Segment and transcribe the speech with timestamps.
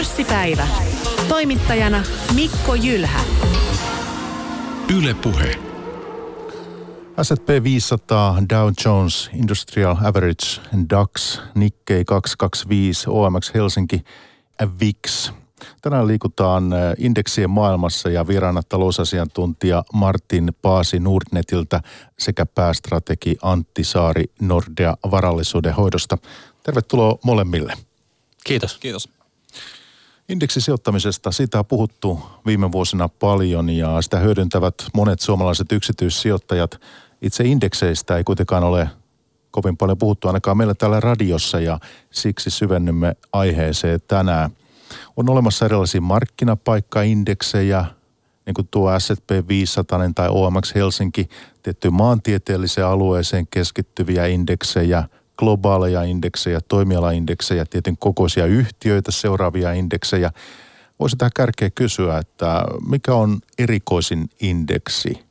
[0.00, 0.66] Pörssipäivä.
[1.28, 2.02] Toimittajana
[2.34, 3.20] Mikko Jylhä.
[4.98, 5.58] Yle Puhe.
[7.22, 10.46] S&P 500, Dow Jones, Industrial Average,
[10.90, 14.04] DAX, Nikkei 225, OMX Helsinki,
[14.80, 15.32] VIX.
[15.82, 21.80] Tänään liikutaan eh, indeksien maailmassa ja vieraana talousasiantuntija Martin Paasi Nordnetiltä
[22.18, 26.18] sekä päästrategi Antti Saari Nordea varallisuuden hoidosta.
[26.62, 27.74] Tervetuloa molemmille.
[28.44, 28.78] Kiitos.
[28.78, 29.19] Kiitos.
[30.30, 36.80] Indeksisijoittamisesta, siitä on puhuttu viime vuosina paljon ja sitä hyödyntävät monet suomalaiset yksityissijoittajat.
[37.22, 38.90] Itse indekseistä ei kuitenkaan ole
[39.50, 41.78] kovin paljon puhuttu ainakaan meillä täällä radiossa ja
[42.10, 44.50] siksi syvennymme aiheeseen tänään.
[45.16, 47.84] On olemassa erilaisia markkinapaikkaindeksejä,
[48.46, 51.28] niin kuin tuo S&P 500 tai OMX Helsinki,
[51.62, 55.04] tiettyyn maantieteelliseen alueeseen keskittyviä indeksejä–
[55.40, 60.30] globaaleja indeksejä, toimialaindeksejä, tietyn kokoisia yhtiöitä, seuraavia indeksejä.
[61.00, 65.24] Voisi tähän kärkeä kysyä, että mikä on erikoisin indeksi,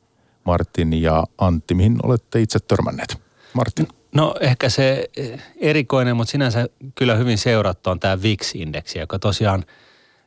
[0.44, 3.20] Martin ja Antti, mihin olette itse törmänneet?
[3.52, 3.88] Martin.
[4.14, 5.10] No ehkä se
[5.56, 9.64] erikoinen, mutta sinänsä kyllä hyvin seurattu on tämä VIX-indeksi, joka tosiaan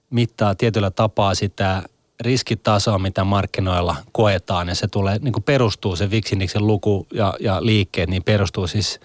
[0.10, 1.84] mittaa tietyllä tapaa sitä
[2.20, 4.68] riskitasoa, mitä markkinoilla koetaan.
[4.68, 9.00] Ja se tulee, niin kuin perustuu se VIX-indeksin luku ja, ja liikkeet, niin perustuu siis–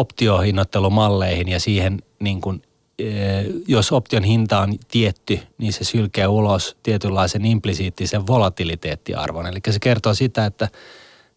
[0.00, 2.62] optiohinnoittelumalleihin ja siihen niin kuin,
[2.98, 9.46] eh, jos option hinta on tietty, niin se sylkee ulos tietynlaisen implisiittisen volatiliteettiarvon.
[9.46, 10.68] Eli se kertoo sitä, että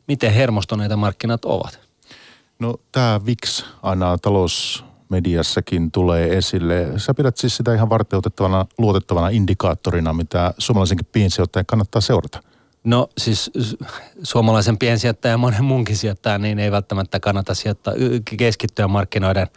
[0.07, 1.80] miten hermostuneita markkinat ovat.
[2.59, 6.87] No tämä VIX aina talousmediassakin tulee esille.
[6.97, 12.48] Sä pidät siis sitä ihan varteutettavana, luotettavana indikaattorina, mitä suomalaisenkin piensijoittajan kannattaa seurata.
[12.83, 13.52] No siis
[14.23, 17.94] suomalaisen piensijoittajan ja monen muunkin sijoittajan, niin ei välttämättä kannata sijoittaa,
[18.38, 19.47] keskittyä markkinoiden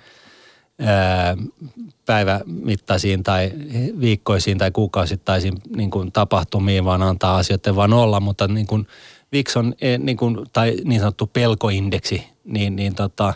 [2.06, 3.53] päivämittaisiin tai
[4.01, 8.87] viikkoisiin tai kuukausittaisiin niin kuin tapahtumiin, vaan antaa asioiden vaan olla, mutta niin kuin
[9.33, 13.35] VIX on, e, niin kuin, tai niin sanottu pelkoindeksi, niin, niin tota,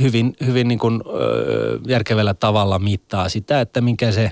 [0.00, 1.02] hyvin, hyvin niin kuin,
[1.86, 4.30] järkevällä tavalla mittaa sitä, että minkä se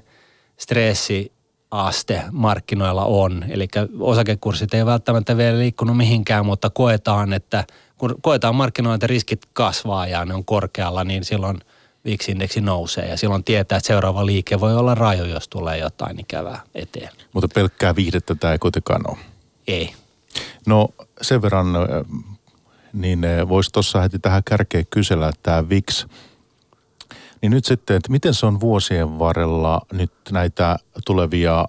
[0.57, 1.33] stressi
[1.71, 3.45] aste markkinoilla on.
[3.49, 7.65] Eli osakekurssit ei välttämättä vielä liikkunut mihinkään, mutta koetaan, että
[7.99, 11.59] kun koetaan markkinoilla, että riskit kasvaa ja ne on korkealla, niin silloin
[12.05, 16.61] VIX-indeksi nousee ja silloin tietää, että seuraava liike voi olla raju, jos tulee jotain ikävää
[16.75, 17.11] eteen.
[17.33, 19.19] Mutta pelkkää viihdettä tämä ei kuitenkaan ole.
[19.67, 19.95] Ei.
[20.67, 20.89] No
[21.23, 21.67] sen verran,
[22.93, 26.07] niin voisi tuossa heti tähän kärkeen kysellä, että tämä VIX–
[27.43, 31.65] niin nyt sitten, että miten se on vuosien varrella nyt näitä tulevia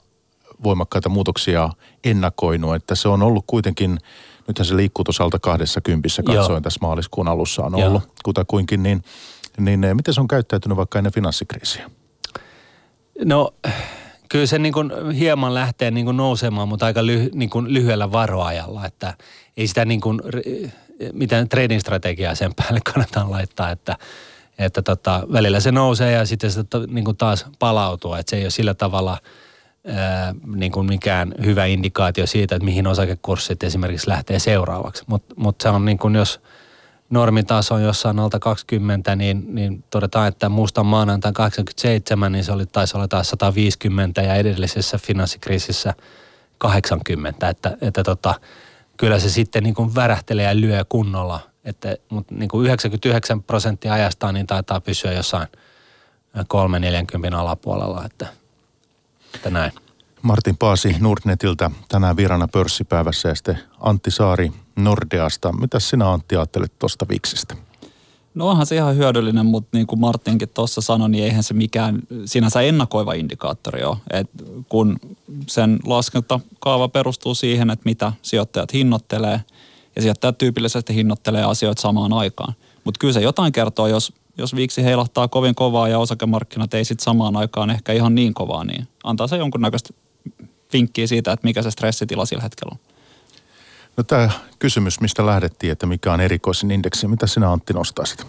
[0.64, 1.70] voimakkaita muutoksia
[2.04, 3.98] ennakoinut, että se on ollut kuitenkin,
[4.48, 6.62] nythän se liikkuu tuossa alta kahdessa kympissä, katsoin Joo.
[6.62, 8.14] tässä maaliskuun alussa on ollut Joo.
[8.24, 9.04] kutakuinkin, niin,
[9.58, 11.90] niin eh, miten se on käyttäytynyt vaikka ennen finanssikriisiä?
[13.26, 13.54] No
[14.30, 18.12] kyllä se niin kuin hieman lähtee niin kuin nousemaan, mutta aika lyhy, niin kuin lyhyellä
[18.12, 19.14] varoajalla, että
[19.58, 20.22] ei sitä niin kuin,
[21.14, 23.98] mitään trading-strategiaa sen päälle kannata laittaa, että–
[24.62, 28.44] että tota, välillä se nousee ja sitten se niin kuin taas palautuu, että se ei
[28.44, 29.18] ole sillä tavalla
[29.88, 35.04] ää, niin kuin mikään hyvä indikaatio siitä, että mihin osakekurssit esimerkiksi lähtee seuraavaksi.
[35.08, 36.42] Mutta mut se on niin kuin jos
[37.10, 42.66] normitaso on jossain alta 20, niin, niin todetaan, että muistan maanantain 87, niin se oli,
[42.66, 45.94] taisi olla taas 150 ja edellisessä finanssikriisissä
[46.58, 48.34] 80, että, että tota,
[48.98, 53.94] kyllä se sitten niin kuin värähtelee ja lyö kunnolla– että, mutta niin kuin 99 prosenttia
[53.94, 55.48] ajastaan niin taitaa pysyä jossain
[56.38, 58.28] 3-40 alapuolella, että,
[59.36, 59.72] että näin.
[60.22, 65.52] Martin Paasi Nordnetiltä tänään virana pörssipäivässä ja sitten Antti Saari Nordeasta.
[65.54, 67.56] Mitä sinä Antti ajattelet tuosta Viksistä?
[68.36, 72.00] No onhan se ihan hyödyllinen, mutta niin kuin Martinkin tuossa sanoi, niin eihän se mikään
[72.26, 73.98] sinänsä ennakoiva indikaattori ole.
[74.10, 74.30] Et
[74.70, 75.00] kun
[75.48, 79.42] sen laskentakaava perustuu siihen, että mitä sijoittajat hinnoittelee–
[79.96, 82.54] ja sijoittajat tyypillisesti hinnoittelee asioita samaan aikaan.
[82.84, 87.04] Mutta kyllä se jotain kertoo, jos, jos viiksi heilahtaa kovin kovaa ja osakemarkkinat ei sitten
[87.04, 89.94] samaan aikaan ehkä ihan niin kovaa, niin antaa se jonkunnäköistä
[90.74, 92.92] vinkkiä siitä, että mikä se stressitila sillä hetkellä on.
[93.98, 94.30] No tämä
[94.60, 98.28] kysymys, mistä lähdettiin, että mikä on erikoisin indeksi, mitä sinä Antti nostaisit?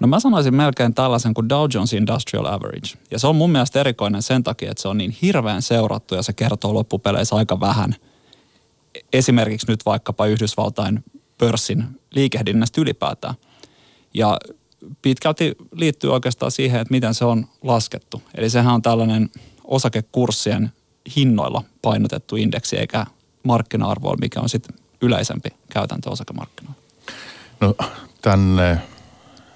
[0.00, 2.98] No mä sanoisin melkein tällaisen kuin Dow Jones Industrial Average.
[3.10, 6.22] Ja se on mun mielestä erikoinen sen takia, että se on niin hirveän seurattu ja
[6.22, 7.96] se kertoo loppupeleissä aika vähän–
[9.12, 11.04] esimerkiksi nyt vaikkapa Yhdysvaltain
[11.38, 13.34] pörssin liikehdinnästä ylipäätään.
[14.14, 14.38] Ja
[15.02, 18.22] pitkälti liittyy oikeastaan siihen, että miten se on laskettu.
[18.34, 19.30] Eli sehän on tällainen
[19.64, 20.72] osakekurssien
[21.16, 23.06] hinnoilla painotettu indeksi, eikä
[23.42, 26.82] markkina-arvoilla, mikä on sitten yleisempi käytäntö osakemarkkinoilla.
[27.60, 27.74] No
[28.22, 28.80] tämän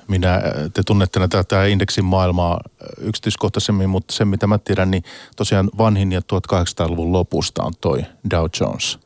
[0.09, 0.41] Minä,
[0.75, 2.61] te tunnette tätä indeksin maailmaa
[2.99, 5.05] yksityiskohtaisemmin, mutta se mitä mä tiedän, niin
[5.37, 8.99] tosiaan vanhin ja 1800-luvun lopusta on toi Dow Jones.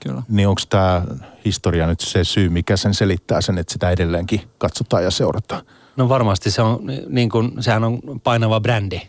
[0.00, 0.22] Kyllä.
[0.28, 1.02] Niin onko tämä
[1.44, 5.62] historia nyt se syy, mikä sen selittää sen, että sitä edelleenkin katsotaan ja seurataan?
[5.96, 9.00] No varmasti se on, niin kuin, sehän on painava brändi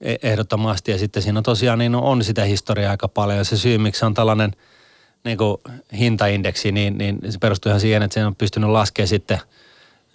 [0.00, 3.56] e- ehdottomasti ja sitten siinä on tosiaan niin on sitä historiaa aika paljon ja se
[3.56, 4.52] syy, miksi on tällainen
[5.24, 5.56] niin kuin
[5.98, 9.38] hintaindeksi, niin, niin se perustuu ihan siihen, että se on pystynyt laskemaan sitten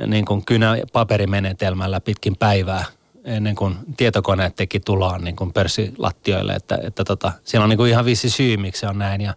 [0.07, 2.85] niin kuin kynä paperimenetelmällä pitkin päivää
[3.23, 7.91] ennen kuin tietokoneet teki tuloaan niin kuin pörssilattioille, että, että tota, siellä on niin kuin
[7.91, 9.33] ihan vissi syy, miksi se on näin ja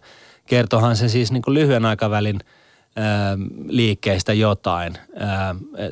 [0.49, 2.39] kertohan se siis niin kuin lyhyen aikavälin–
[3.67, 4.97] liikkeistä jotain,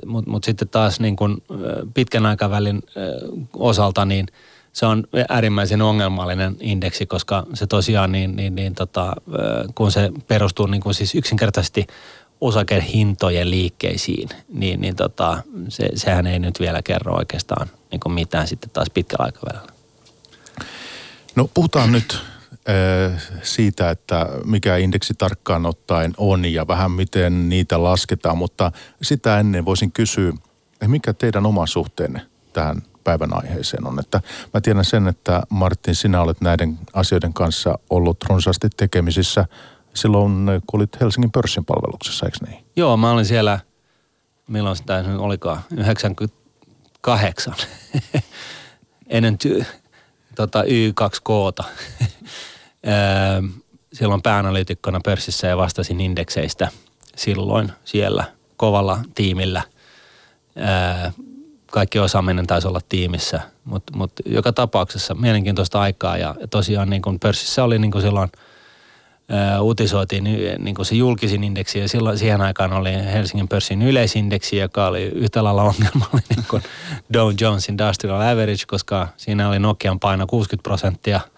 [0.06, 1.44] mutta mut sitten taas niin kuin
[1.94, 2.84] pitkän aikavälin
[3.54, 4.28] osalta niin
[4.74, 9.14] se on äärimmäisen ongelmallinen indeksi, koska se tosiaan niin, niin, niin tota,
[9.76, 11.88] kun se perustuu niin kuin siis yksinkertaisesti
[12.42, 18.70] osakehintojen liikkeisiin, niin, niin tota, se, sehän ei nyt vielä kerro oikeastaan niin mitään sitten
[18.70, 19.72] taas pitkällä aikavälillä.
[21.36, 22.22] No puhutaan nyt
[23.44, 28.72] siitä, että mikä indeksi tarkkaan ottaen on ja vähän miten niitä lasketaan, mutta
[29.02, 30.34] sitä ennen voisin kysyä,
[30.88, 32.22] mikä teidän oma suhteenne
[32.54, 34.00] tähän päivän aiheeseen on.
[34.00, 34.22] Että
[34.54, 39.46] mä tiedän sen, että Martin, sinä olet näiden asioiden kanssa ollut runsaasti tekemisissä
[39.94, 42.66] silloin, kun olit Helsingin pörssin palveluksessa, eikö niin?
[42.76, 43.60] Joo, mä olin siellä,
[44.48, 47.56] milloin sitä nyt olikaan, 98,
[49.10, 49.66] ennen ty,
[50.36, 51.64] tota, Y2K
[53.94, 56.68] silloin pääanalyytikkona pörssissä ja vastasin indekseistä
[57.16, 58.24] silloin siellä
[58.58, 59.62] kovalla tiimillä.
[61.72, 67.20] Kaikki osaaminen taisi olla tiimissä, mutta mut joka tapauksessa mielenkiintoista aikaa ja tosiaan niin kun
[67.20, 68.30] pörssissä oli niin kun silloin
[69.30, 70.24] ää, uutisoitiin
[70.60, 75.04] niin kuin se julkisin indeksi ja silloin siihen aikaan oli Helsingin pörssin yleisindeksi, joka oli
[75.04, 76.64] yhtä lailla ongelmallinen kuin
[77.14, 81.20] Dow Jones Industrial Average, koska siinä oli Nokian paino 60 prosenttia–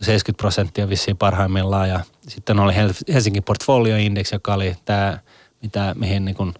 [0.00, 2.72] 70 prosenttia vissiin parhaimmillaan ja sitten oli
[3.12, 5.18] Helsingin Portfolio Index, joka oli tämä,
[5.62, 6.54] mitä, mihin niin kuin,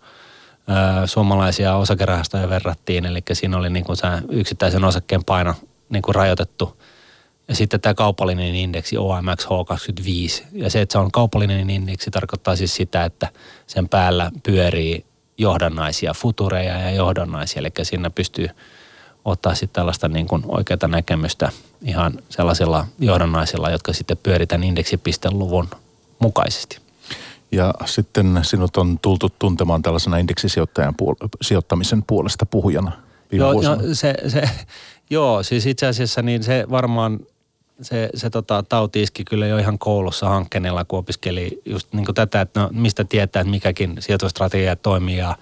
[0.68, 5.54] ö, suomalaisia osakerahastoja verrattiin, eli siinä oli niin kuin se yksittäisen osakkeen paino
[5.88, 6.82] niin kuin rajoitettu.
[7.48, 10.44] Ja sitten tämä kaupallinen indeksi OMX H25.
[10.52, 13.28] Ja se, että se on kaupallinen indeksi, tarkoittaa siis sitä, että
[13.66, 15.04] sen päällä pyörii
[15.38, 17.60] johdannaisia, futureja ja johdannaisia.
[17.60, 18.48] Eli siinä pystyy
[19.24, 25.68] ottaa sitten tällaista niin kuin oikeaa näkemystä ihan sellaisilla johdannaisilla, jotka sitten pyöritään indeksipisteluvun
[26.18, 26.78] mukaisesti.
[27.52, 32.92] Ja sitten sinut on tultu tuntemaan tällaisena indeksisijoittajan puol- sijoittamisen puolesta puhujana
[33.32, 34.42] joo, joo, se, se,
[35.10, 37.20] joo, siis itse asiassa niin se varmaan
[37.82, 42.40] se, se tota, tauti iski kyllä jo ihan koulussa hankkeneella, kun opiskeli just niin tätä,
[42.40, 45.36] että no, mistä tietää, että mikäkin sijoitustrategia toimii ja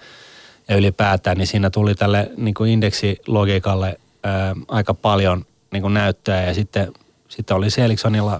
[0.67, 6.43] ja ylipäätään, niin siinä tuli tälle niin kuin indeksilogiikalle ää, aika paljon niin kuin näyttöä
[6.43, 6.93] ja sitten,
[7.27, 8.39] sitten oli Seeliksonilla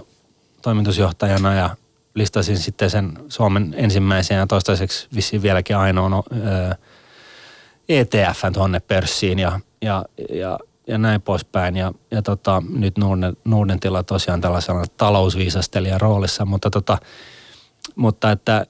[0.62, 1.70] toimitusjohtajana ja
[2.14, 6.12] listasin sitten sen Suomen ensimmäisen ja toistaiseksi vissiin vieläkin ainoan
[7.88, 11.76] ETF tuonne pörssiin ja, ja, ja, ja näin poispäin.
[11.76, 16.98] Ja, ja tota, nyt Norden, Nordentilla tosiaan tällaisena talousviisastelijan roolissa, mutta, tota,
[17.96, 18.66] mutta että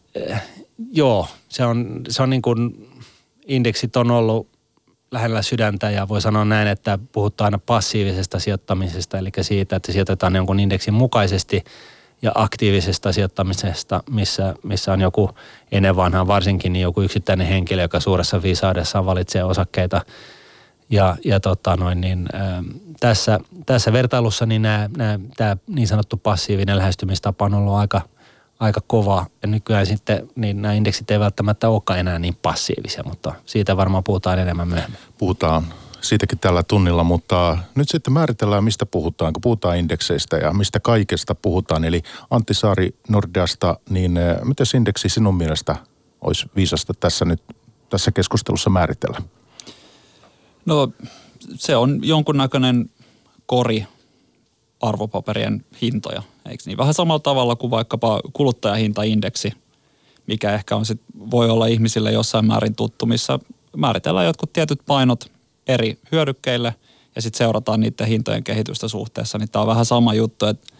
[0.92, 2.88] joo, se on, se on niin kuin
[3.44, 4.48] indeksit on ollut
[5.10, 10.36] lähellä sydäntä ja voi sanoa näin, että puhutaan aina passiivisesta sijoittamisesta, eli siitä, että sijoitetaan
[10.36, 11.64] jonkun indeksin mukaisesti
[12.22, 15.30] ja aktiivisesta sijoittamisesta, missä, missä on joku
[15.72, 20.00] ennen vanhaan varsinkin niin joku yksittäinen henkilö, joka suuressa viisaudessaan valitsee osakkeita.
[20.90, 22.62] Ja, ja tota noin, niin, ä,
[23.00, 28.00] tässä, tässä vertailussa niin nämä, nämä, tämä niin sanottu passiivinen lähestymistapa on ollut aika–
[28.64, 29.26] aika kova.
[29.42, 34.04] Ja nykyään sitten niin nämä indeksit ei välttämättä olekaan enää niin passiivisia, mutta siitä varmaan
[34.04, 34.98] puhutaan enemmän myöhemmin.
[35.18, 35.64] Puhutaan
[36.00, 41.34] siitäkin tällä tunnilla, mutta nyt sitten määritellään, mistä puhutaan, kun puhutaan indekseistä ja mistä kaikesta
[41.34, 41.84] puhutaan.
[41.84, 45.76] Eli Antti Saari Nordeasta, niin eh, miten indeksi sinun mielestä
[46.20, 47.42] olisi viisasta tässä nyt
[47.90, 49.22] tässä keskustelussa määritellä?
[50.66, 50.92] No
[51.54, 52.90] se on jonkunnäköinen
[53.46, 53.86] kori
[54.84, 56.78] arvopaperien hintoja, eikö niin?
[56.78, 59.52] Vähän samalla tavalla kuin vaikkapa kuluttajahintaindeksi,
[60.26, 61.00] mikä ehkä on sit,
[61.30, 63.38] voi olla ihmisille jossain määrin tuttu, missä
[63.76, 65.30] määritellään jotkut tietyt painot
[65.66, 66.74] eri hyödykkeille
[67.16, 69.38] ja sitten seurataan niiden hintojen kehitystä suhteessa.
[69.38, 70.74] Niin tämä on vähän sama juttu, että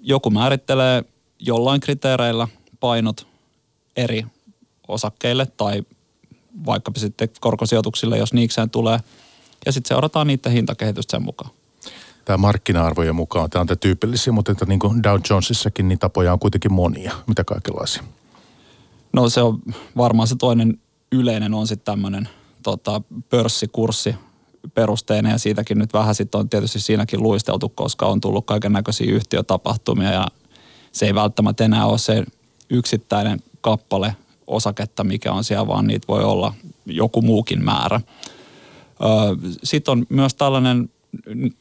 [0.00, 1.04] joku määrittelee
[1.38, 2.48] jollain kriteereillä
[2.80, 3.26] painot
[3.96, 4.24] eri
[4.88, 5.82] osakkeille tai
[6.66, 8.98] vaikkapa sitten korkosijoituksille, jos niikseen tulee.
[9.66, 11.50] Ja sitten seurataan niiden hintakehitystä sen mukaan
[12.28, 13.50] tämä markkina-arvojen mukaan.
[13.50, 17.14] Tämä on tämä tyypillisiä, mutta että niin kuin Dow Jonesissakin niin tapoja on kuitenkin monia.
[17.26, 18.02] Mitä kaikenlaisia?
[19.12, 19.58] No se on
[19.96, 20.78] varmaan se toinen
[21.12, 22.28] yleinen on sitten tämmöinen
[22.62, 24.14] tota, pörssikurssi
[24.74, 29.12] perusteinen ja siitäkin nyt vähän sitten on tietysti siinäkin luisteltu, koska on tullut kaiken näköisiä
[29.12, 30.26] yhtiötapahtumia ja
[30.92, 32.24] se ei välttämättä enää ole se
[32.70, 34.16] yksittäinen kappale
[34.46, 36.54] osaketta, mikä on siellä, vaan niitä voi olla
[36.86, 38.00] joku muukin määrä.
[39.62, 40.90] Sitten on myös tällainen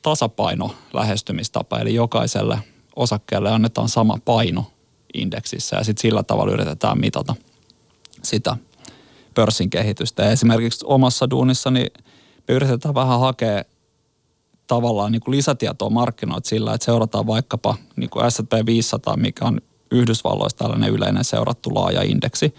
[0.01, 2.59] tasapaino lähestymistapa, eli jokaiselle
[2.95, 4.65] osakkeelle annetaan sama paino
[5.13, 7.35] indeksissä ja sitten sillä tavalla yritetään mitata
[8.23, 8.57] sitä
[9.33, 10.23] pörssin kehitystä.
[10.23, 11.85] Ja esimerkiksi omassa duunissani
[12.47, 13.63] me yritetään vähän hakea
[14.67, 19.61] tavallaan niin kuin lisätietoa markkinoita sillä, että seurataan vaikkapa niin kuin S&P 500, mikä on
[19.91, 22.55] Yhdysvalloissa tällainen yleinen seurattu laaja indeksi,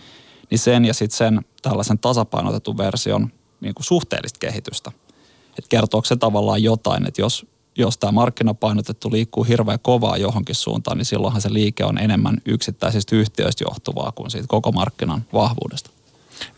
[0.51, 4.93] niin sen ja sitten sen tällaisen tasapainotetun version niin kuin suhteellista kehitystä.
[5.59, 7.47] Että kertooko se tavallaan jotain, että jos,
[7.77, 13.17] jos tämä markkinapainotettu liikkuu hirveän kovaa johonkin suuntaan, niin silloinhan se liike on enemmän yksittäisistä
[13.17, 15.91] yhtiöistä johtuvaa kuin siitä koko markkinan vahvuudesta.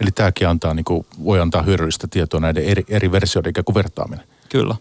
[0.00, 3.74] Eli tämäkin antaa, niin kuin, voi antaa hyödyllistä tietoa näiden eri, eri versioiden ikään kuin
[3.74, 4.26] vertaaminen.
[4.48, 4.76] Kyllä.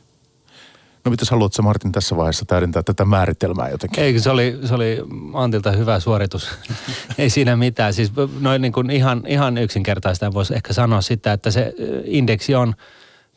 [1.05, 4.03] No mitäs haluatko Martin tässä vaiheessa täydentää tätä määritelmää jotenkin?
[4.03, 4.97] Eikö se oli, se oli
[5.33, 6.49] Antilta hyvä suoritus.
[7.17, 7.93] Ei siinä mitään.
[7.93, 11.73] Siis noin niin kuin ihan, ihan yksinkertaista voisi ehkä sanoa sitä, että se
[12.05, 12.73] indeksi on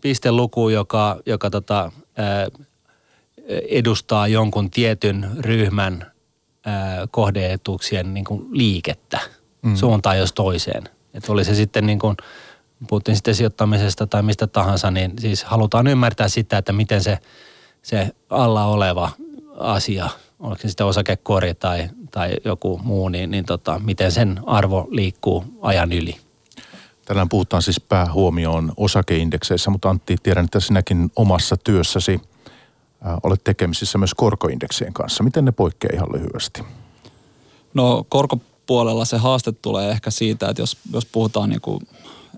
[0.02, 1.92] pisteluku, joka, joka tota,
[3.68, 6.12] edustaa jonkun tietyn ryhmän
[7.10, 9.20] kohdeetuuksien niin kuin liikettä
[9.62, 9.76] mm.
[9.76, 10.84] suuntaan jos toiseen.
[11.14, 12.16] Että oli se sitten niin kuin,
[12.88, 17.18] puhuttiin sitten sijoittamisesta tai mistä tahansa, niin siis halutaan ymmärtää sitä, että miten se,
[17.82, 19.10] se alla oleva
[19.58, 20.08] asia,
[20.40, 25.44] oliko se sitten osakekori tai, tai joku muu, niin, niin tota, miten sen arvo liikkuu
[25.60, 26.16] ajan yli.
[27.12, 32.20] Tänään puhutaan siis päähuomioon osakeindekseissä, mutta Antti, tiedän, että sinäkin omassa työssäsi
[33.06, 35.24] äh, olet tekemisissä myös korkoindeksien kanssa.
[35.24, 36.62] Miten ne poikkeaa ihan lyhyesti?
[37.74, 41.88] No korko puolella se haaste tulee ehkä siitä, että jos, jos puhutaan niin kuin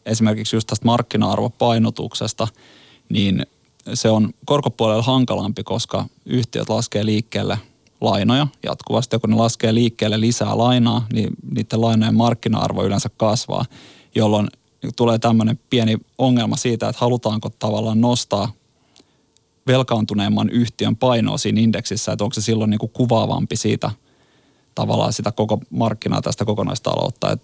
[0.07, 2.49] esimerkiksi just tästä markkina-arvopainotuksesta,
[3.09, 3.47] niin
[3.95, 7.59] se on korkopuolella hankalampi, koska yhtiöt laskee liikkeelle
[8.01, 9.17] lainoja jatkuvasti.
[9.17, 13.65] Ja kun ne laskee liikkeelle lisää lainaa, niin niiden lainojen markkina-arvo yleensä kasvaa,
[14.15, 14.49] jolloin
[14.97, 18.53] tulee tämmöinen pieni ongelma siitä, että halutaanko tavallaan nostaa
[19.67, 23.91] velkaantuneemman yhtiön painoa siinä indeksissä, että onko se silloin niin kuin kuvaavampi siitä–
[24.75, 27.33] tavallaan sitä koko markkinaa tästä kokonaistaloutta.
[27.33, 27.43] Et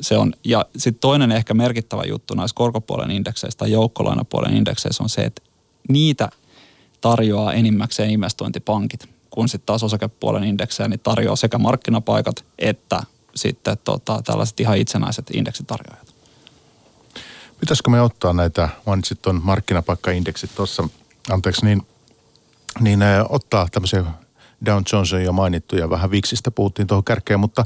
[0.00, 5.08] se on, ja sitten toinen ehkä merkittävä juttu näissä korkopuolen indekseistä tai joukkolainapuolen indekseissä on
[5.08, 5.42] se, että
[5.88, 6.28] niitä
[7.00, 13.02] tarjoaa enimmäkseen investointipankit, kun sitten taas osakepuolen indeksejä niin tarjoaa sekä markkinapaikat että
[13.34, 16.09] sitten tota, tällaiset ihan itsenäiset indeksitarjoajat.
[17.60, 20.88] Pitäisikö me ottaa näitä, mainitsit tuon markkinapaikkaindeksit tuossa,
[21.30, 21.82] anteeksi, niin,
[22.80, 24.04] niin ottaa tämmöisiä
[24.66, 27.64] Down Jones on jo mainittu ja vähän Vixistä puhuttiin tuohon kärkeen, mutta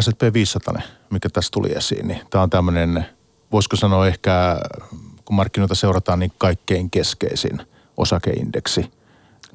[0.00, 3.06] S&P 500, mikä tässä tuli esiin, niin tämä on tämmöinen,
[3.52, 4.60] voisiko sanoa ehkä,
[5.24, 7.60] kun markkinoita seurataan, niin kaikkein keskeisin
[7.96, 8.90] osakeindeksi.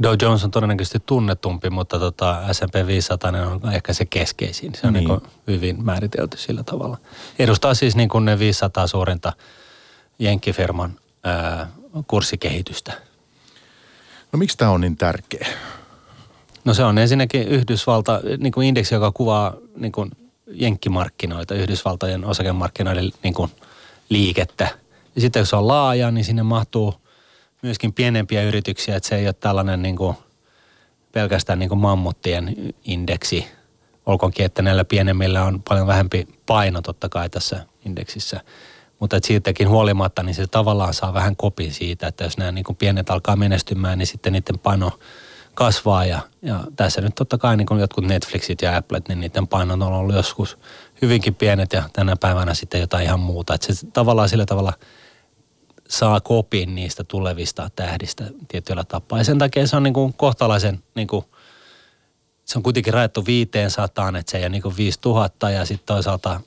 [0.04, 4.76] Dow Jones on todennäköisesti tunnetumpi, mutta tota S&P 500 on ehkä se keskeisin.
[4.76, 5.08] Se on niin.
[5.08, 6.98] Niin hyvin määritelty sillä tavalla.
[7.40, 9.34] Edustaa siis niin kuin ne 500 suurinta
[10.20, 11.68] jenkkifirman ää,
[12.08, 12.94] kurssikehitystä.
[14.32, 15.48] No miksi tämä on niin tärkeä?
[16.66, 20.12] No se on ensinnäkin Yhdysvalta, niin kuin indeksi, joka kuvaa niin kuin
[20.52, 23.52] jenkkimarkkinoita, Yhdysvaltojen osakemarkkinoiden niin kuin
[24.10, 24.68] liikettä.
[25.16, 26.94] Ja sitten jos se on laaja, niin sinne mahtuu
[27.62, 30.16] myöskin pienempiä yrityksiä, että se ei ole tällainen niin kuin
[31.12, 33.48] pelkästään niin kuin mammuttien indeksi.
[34.06, 38.42] Olkoonkin, että näillä pienemmillä on paljon vähempi paino totta kai tässä indeksissä.
[39.00, 42.66] Mutta että siitäkin huolimatta, niin se tavallaan saa vähän kopin siitä, että jos nämä niin
[42.66, 44.92] kuin pienet alkaa menestymään, niin sitten niiden paino–
[45.60, 49.48] kasvaa ja, ja tässä nyt totta kai niin kuin jotkut Netflixit ja Applet, niin niiden
[49.48, 50.58] painot on ollut joskus
[51.02, 53.54] hyvinkin pienet ja tänä päivänä sitten jotain ihan muuta.
[53.54, 54.74] Että se tavallaan sillä tavalla
[55.90, 59.18] saa kopin niistä tulevista tähdistä tietyllä tapaa.
[59.18, 61.26] Ja sen takia se on niin kuin kohtalaisen, niin kuin,
[62.46, 63.88] se on kuitenkin rajattu 500,
[64.20, 66.42] että se ei ole niin kuin 5000 ja sitten toisaalta,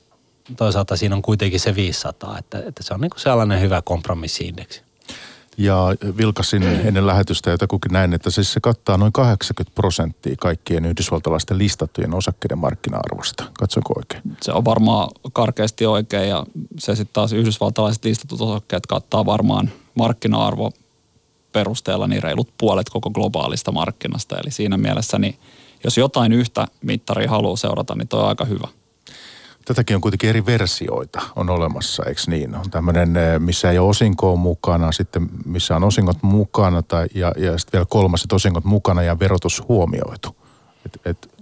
[0.57, 4.81] toisaalta siinä on kuitenkin se 500, että, että se on niin kuin sellainen hyvä kompromissiindeksi.
[5.57, 11.57] Ja vilkasin ennen lähetystä jotakukin näin, että siis se kattaa noin 80 prosenttia kaikkien yhdysvaltalaisten
[11.57, 13.43] listattujen osakkeiden markkina-arvosta.
[13.59, 14.21] Katsonko oikein?
[14.41, 16.45] Se on varmaan karkeasti oikein ja
[16.79, 20.71] se sitten taas yhdysvaltalaiset listatut osakkeet kattaa varmaan markkina-arvo
[21.51, 24.37] perusteella niin reilut puolet koko globaalista markkinasta.
[24.37, 25.35] Eli siinä mielessä, niin
[25.83, 28.67] jos jotain yhtä mittaria haluaa seurata, niin toi on aika hyvä.
[29.65, 32.55] Tätäkin on kuitenkin eri versioita on olemassa, eikö niin?
[32.55, 37.33] On tämmöinen, eh, missä ei ole osinkoa mukana, sitten missä on osingot mukana tai, ja,
[37.37, 40.35] ja sitten vielä kolmas, että osingot mukana ja verotus huomioitu.
[40.85, 41.33] Et, et,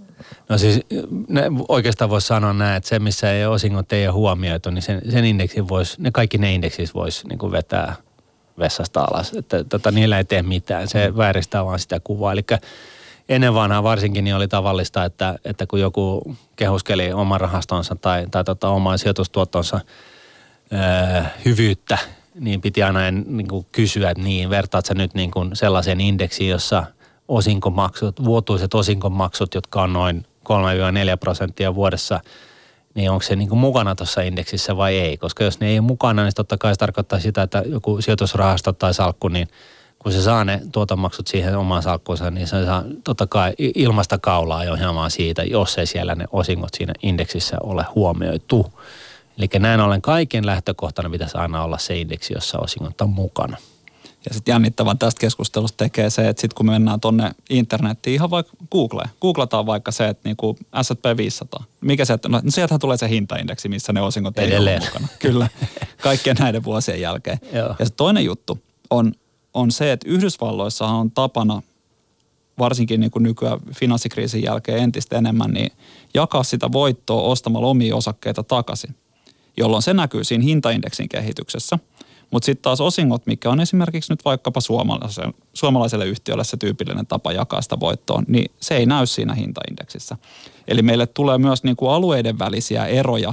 [0.48, 0.80] No siis
[1.28, 5.02] ne, oikeastaan voisi sanoa näin, että se missä ei osingot ei ole huomioitu, niin sen,
[5.10, 7.94] sen indeksin voisi, ne kaikki ne indeksit voisi niin vetää
[8.58, 9.32] vessasta alas.
[9.32, 12.32] Että tota, niillä ei tee mitään, se vääristää vaan sitä kuvaa.
[12.32, 12.44] Eli
[13.28, 18.44] ennen vanhaa varsinkin niin oli tavallista, että, että kun joku kehuskeli oman rahastonsa tai, tai
[18.44, 19.80] tota, oman sijoitustuottonsa
[20.72, 21.98] öö, hyvyyttä,
[22.34, 26.50] niin piti aina niin kuin kysyä, että niin, vertaat sä nyt niin kuin sellaiseen indeksiin,
[26.50, 26.84] jossa
[27.28, 32.20] osinkomaksut, vuotuiset osinkomaksut, jotka on noin 3-4 prosenttia vuodessa,
[32.94, 35.16] niin onko se niin kuin mukana tuossa indeksissä vai ei?
[35.16, 38.72] Koska jos ne ei ole mukana, niin totta kai se tarkoittaa sitä, että joku sijoitusrahasto
[38.72, 39.48] tai salkku, niin
[40.02, 44.64] kun se saa ne tuotomaksut siihen omaan salkkuunsa, niin se saa totta kai ilmasta kaulaa
[44.64, 48.72] jo hieman siitä, jos ei siellä ne osingot siinä indeksissä ole huomioitu.
[49.38, 53.56] Eli näin ollen kaiken lähtökohtana pitäisi aina olla se indeksi, jossa osingot on mukana.
[54.28, 58.30] Ja sitten jännittävän tästä keskustelusta tekee se, että sitten kun me mennään tuonne internettiin, ihan
[58.30, 61.64] vaikka Googleen, googlataan vaikka se, että niinku S&P 500.
[61.80, 65.08] Mikä se, että no sieltähän tulee se hintaindeksi, missä ne osingot ei ole mukana.
[65.18, 65.48] Kyllä,
[66.02, 67.40] kaikkien näiden vuosien jälkeen.
[67.52, 67.74] Joo.
[67.78, 68.58] Ja se toinen juttu
[68.90, 69.12] on,
[69.54, 71.62] on se, että Yhdysvalloissa on tapana,
[72.58, 75.72] varsinkin niin kuin nykyään finanssikriisin jälkeen entistä enemmän, niin
[76.14, 78.94] jakaa sitä voittoa ostamalla omia osakkeita takaisin
[79.56, 81.78] jolloin se näkyy siinä hintaindeksin kehityksessä.
[82.30, 87.32] Mutta sitten taas osingot, mikä on esimerkiksi nyt vaikkapa suomalaiselle, suomalaiselle yhtiölle se tyypillinen tapa
[87.32, 90.16] jakaa sitä voittoa, niin se ei näy siinä hintaindeksissä.
[90.68, 93.32] Eli meille tulee myös niin kuin alueiden välisiä eroja,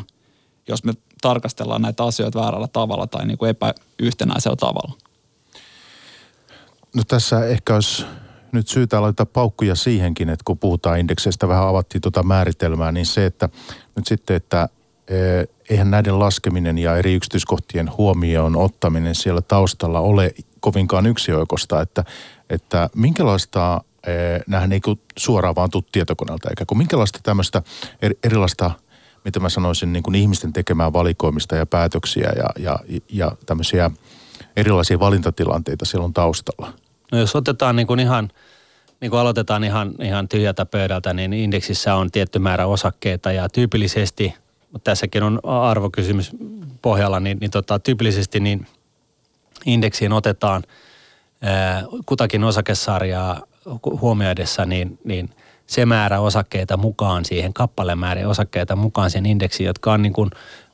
[0.68, 4.94] jos me tarkastellaan näitä asioita väärällä tavalla tai niin kuin epäyhtenäisellä tavalla.
[6.96, 8.06] No tässä ehkä olisi
[8.52, 13.26] nyt syytä laittaa paukkuja siihenkin, että kun puhutaan indekseistä, vähän avattiin tuota määritelmää, niin se,
[13.26, 13.50] että
[13.96, 14.70] nyt sitten, että
[15.10, 22.04] Eh, eihän näiden laskeminen ja eri yksityiskohtien huomioon ottaminen siellä taustalla ole kovinkaan yksioikosta, että,
[22.50, 24.82] että minkälaista, eh, nämähän ei
[25.18, 27.62] suoraan vaan tuu tietokoneelta, eikä kun minkälaista tämmöistä
[28.24, 28.72] erilaista,
[29.26, 32.80] mitä mä sanoisin, niin kuin ihmisten tekemää valikoimista ja päätöksiä ja, ja,
[33.10, 33.92] ja tämmöisiä
[34.60, 36.74] erilaisia valintatilanteita siellä on taustalla.
[37.12, 38.30] No jos otetaan niin kuin ihan,
[39.02, 44.34] niin kuin aloitetaan ihan, ihan tyhjältä pöydältä, niin indeksissä on tietty määrä osakkeita ja tyypillisesti–
[44.72, 46.32] mutta tässäkin on arvokysymys
[46.82, 48.68] pohjalla, niin, niin tota, tyypillisesti niin
[49.66, 50.64] indeksiin otetaan
[51.42, 53.42] ää, kutakin osakesarjaa
[54.02, 55.30] huomioidessa, niin, niin
[55.68, 60.30] se määrä osakkeita mukaan siihen, kappalemäärä osakkeita mukaan siihen indeksiin, jotka on niin kuin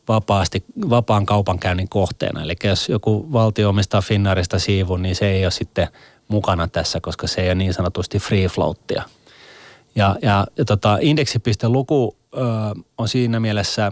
[0.07, 2.41] vapaasti, vapaan kaupankäynnin kohteena.
[2.41, 5.87] Eli jos joku valtio omistaa Finnaarista siivun, niin se ei ole sitten
[6.27, 9.03] mukana tässä, koska se ei ole niin sanotusti free floattia.
[9.95, 12.39] Ja, ja, ja tota, indeksipisteluku ö,
[12.97, 13.91] on siinä mielessä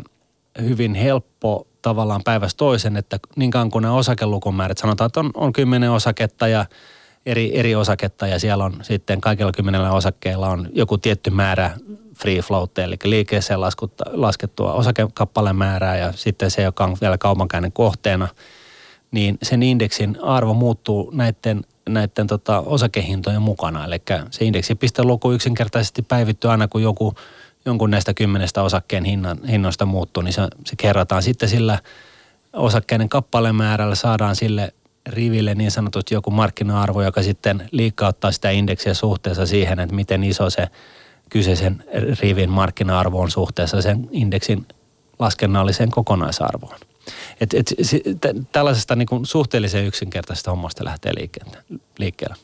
[0.61, 5.53] hyvin helppo tavallaan päivästä toisen, että niin kauan kuin nämä osakelukumäärät, sanotaan, että on, on
[5.53, 6.65] kymmenen osaketta ja
[7.25, 11.71] eri, eri osaketta ja siellä on sitten kaikilla kymmenellä osakkeella on joku tietty määrä
[12.23, 17.71] free float, eli liikkeeseen laskutta, laskettua osakekappalen määrää ja sitten se, joka on vielä kaupankäynnin
[17.71, 18.27] kohteena,
[19.11, 23.85] niin sen indeksin arvo muuttuu näiden näiden tota, osakehintojen mukana.
[23.85, 27.13] Eli se indeksipisteluku yksinkertaisesti päivittyy aina, kun joku,
[27.65, 31.79] jonkun näistä kymmenestä osakkeen hinnan, hinnoista muuttuu, niin se, se kerrataan sitten sillä
[32.53, 34.73] osakkeiden kappalemäärällä, saadaan sille
[35.09, 40.49] riville niin sanotusti joku markkina-arvo, joka sitten liikkauttaa sitä indeksiä suhteessa siihen, että miten iso
[40.49, 40.67] se
[41.29, 41.83] kyseisen
[42.21, 44.67] rivin markkina-arvo on suhteessa sen indeksin
[45.19, 46.79] laskennalliseen kokonaisarvoon.
[47.41, 47.73] Et, et,
[48.51, 51.11] tällaisesta niin kuin suhteellisen yksinkertaisesta hommasta lähtee
[51.99, 52.35] liikkeelle.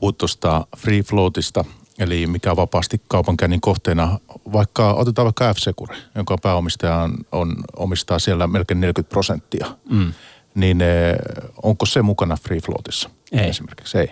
[0.00, 1.64] Puhut tuosta free floatista,
[1.98, 4.18] eli mikä on vapaasti kaupankäynnin kohteena.
[4.52, 9.66] Vaikka otetaan vaikka F-Secure, jonka pääomistaja on, on, omistaa siellä melkein 40 prosenttia.
[9.90, 10.12] Mm.
[10.54, 11.16] Niin eh,
[11.62, 13.48] onko se mukana free floatissa ei.
[13.48, 13.98] esimerkiksi?
[13.98, 14.10] Ei.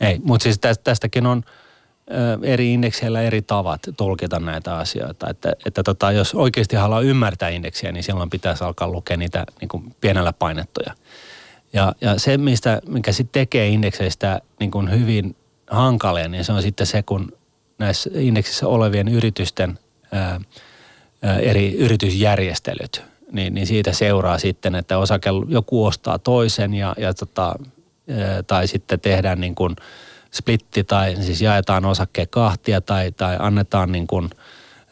[0.00, 1.42] Ei, mutta siis tästäkin on–
[2.42, 5.30] eri indekseillä eri tavat tulkita näitä asioita.
[5.30, 9.68] Että, että tota, jos oikeasti haluaa ymmärtää indeksiä, niin silloin pitäisi alkaa lukea niitä niin
[9.68, 10.94] kuin pienellä painettuja.
[11.72, 15.36] Ja, ja se, mistä, mikä sitten tekee indekseistä niin kuin hyvin
[15.70, 17.32] hankalia, niin se on sitten se, kun
[17.78, 19.78] näissä indeksissä olevien yritysten
[20.12, 20.40] ää,
[21.22, 27.14] ää, eri yritysjärjestelyt, niin, niin siitä seuraa sitten, että osake, joku ostaa toisen ja, ja
[27.14, 29.76] tota, ää, tai sitten tehdään niin kuin–
[30.34, 34.30] splitti tai siis jaetaan osakkeen kahtia tai, tai annetaan niin kuin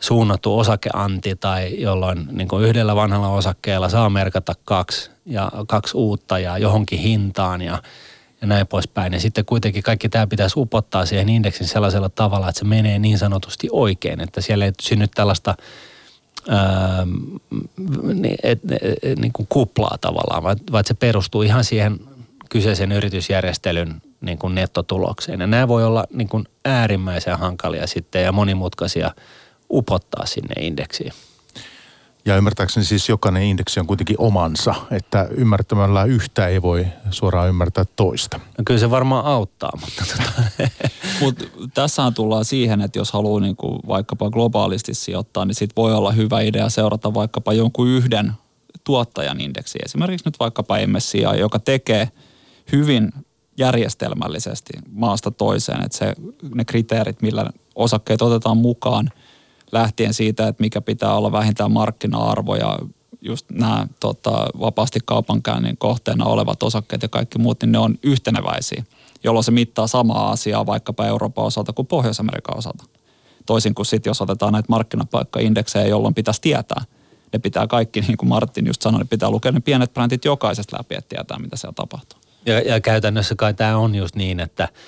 [0.00, 6.38] suunnattu osakeanti tai jolloin niin kuin yhdellä vanhalla osakkeella saa merkata kaksi ja kaksi uutta
[6.38, 7.83] ja johonkin hintaan ja,
[8.40, 9.12] ja näin poispäin.
[9.12, 13.18] Ja sitten kuitenkin kaikki tämä pitäisi upottaa siihen indeksin sellaisella tavalla, että se menee niin
[13.18, 15.55] sanotusti oikein, että siellä ei synny tällaista
[16.48, 17.07] ää,
[18.14, 18.61] niin, et,
[19.03, 22.00] et, niin kuin kuplaa tavallaan, vaan, vaan se perustuu ihan siihen
[22.50, 25.40] kyseisen yritysjärjestelyn niin kuin nettotulokseen.
[25.40, 29.10] Ja nämä voi olla niin kuin äärimmäisen hankalia sitten ja monimutkaisia
[29.70, 31.12] upottaa sinne indeksiin.
[32.24, 37.84] Ja ymmärtääkseni siis jokainen indeksi on kuitenkin omansa, että ymmärtämällä yhtä ei voi suoraan ymmärtää
[37.96, 38.40] toista.
[38.58, 40.42] No kyllä se varmaan auttaa, mutta tota.
[41.20, 46.12] Mut tässähän tullaan siihen, että jos haluaa niinku vaikkapa globaalisti sijoittaa, niin sit voi olla
[46.12, 48.32] hyvä idea seurata vaikkapa jonkun yhden
[48.84, 49.78] tuottajan indeksi.
[49.84, 52.08] Esimerkiksi nyt vaikkapa MSCI, joka tekee
[52.73, 53.12] hyvin
[53.59, 56.14] järjestelmällisesti maasta toiseen, että se,
[56.55, 59.11] ne kriteerit, millä osakkeet otetaan mukaan–
[59.73, 62.79] lähtien siitä, että mikä pitää olla vähintään markkina-arvo ja
[63.20, 68.85] just nämä tota, vapaasti kaupankäynnin kohteena olevat osakkeet ja kaikki muut, niin ne on yhteneväisiä,
[69.25, 72.85] jolloin se mittaa samaa asiaa vaikkapa Euroopan osalta kuin Pohjois-Amerikan osalta.
[73.46, 76.85] Toisin kuin sitten, jos otetaan näitä markkinapaikkaindeksejä, jolloin pitäisi tietää.
[77.33, 80.79] Ne pitää kaikki, niin kuin Martin just sanoi, ne pitää lukea ne pienet brändit jokaisesta
[80.79, 82.19] läpi, että tietää, mitä siellä tapahtuu.
[82.46, 84.68] Ja, ja käytännössä kai tämä on just niin, että–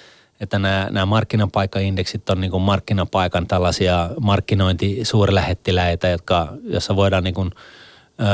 [0.43, 7.51] että nämä, nämä markkinapaikkaindeksit on niin kuin markkinapaikan tällaisia markkinointisuurilähettiläitä, jotka, jossa voidaan niin kuin,
[8.21, 8.25] ö,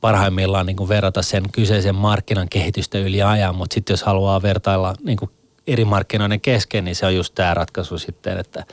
[0.00, 4.94] parhaimmillaan niin kuin verrata sen kyseisen markkinan kehitystä yli ajan, mutta sitten jos haluaa vertailla
[5.04, 5.30] niin kuin
[5.66, 8.64] eri markkinoiden kesken, niin se on just tämä ratkaisu sitten, että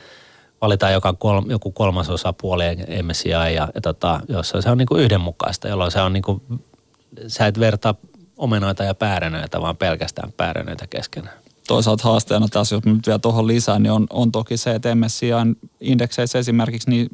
[0.60, 2.64] valitaan joka kol, joku kolmas osapuoli
[3.02, 6.42] MSCI ja, ja tota, jossa se on niin kuin yhdenmukaista, jolloin se on niin kuin,
[7.26, 7.94] sä et vertaa
[8.36, 13.82] omenoita ja pääränöitä, vaan pelkästään pääränöitä keskenään toisaalta haasteena tässä, jos nyt vielä tuohon lisään,
[13.82, 17.08] niin on, on toki se, että MSCI-indekseissä esimerkiksi niin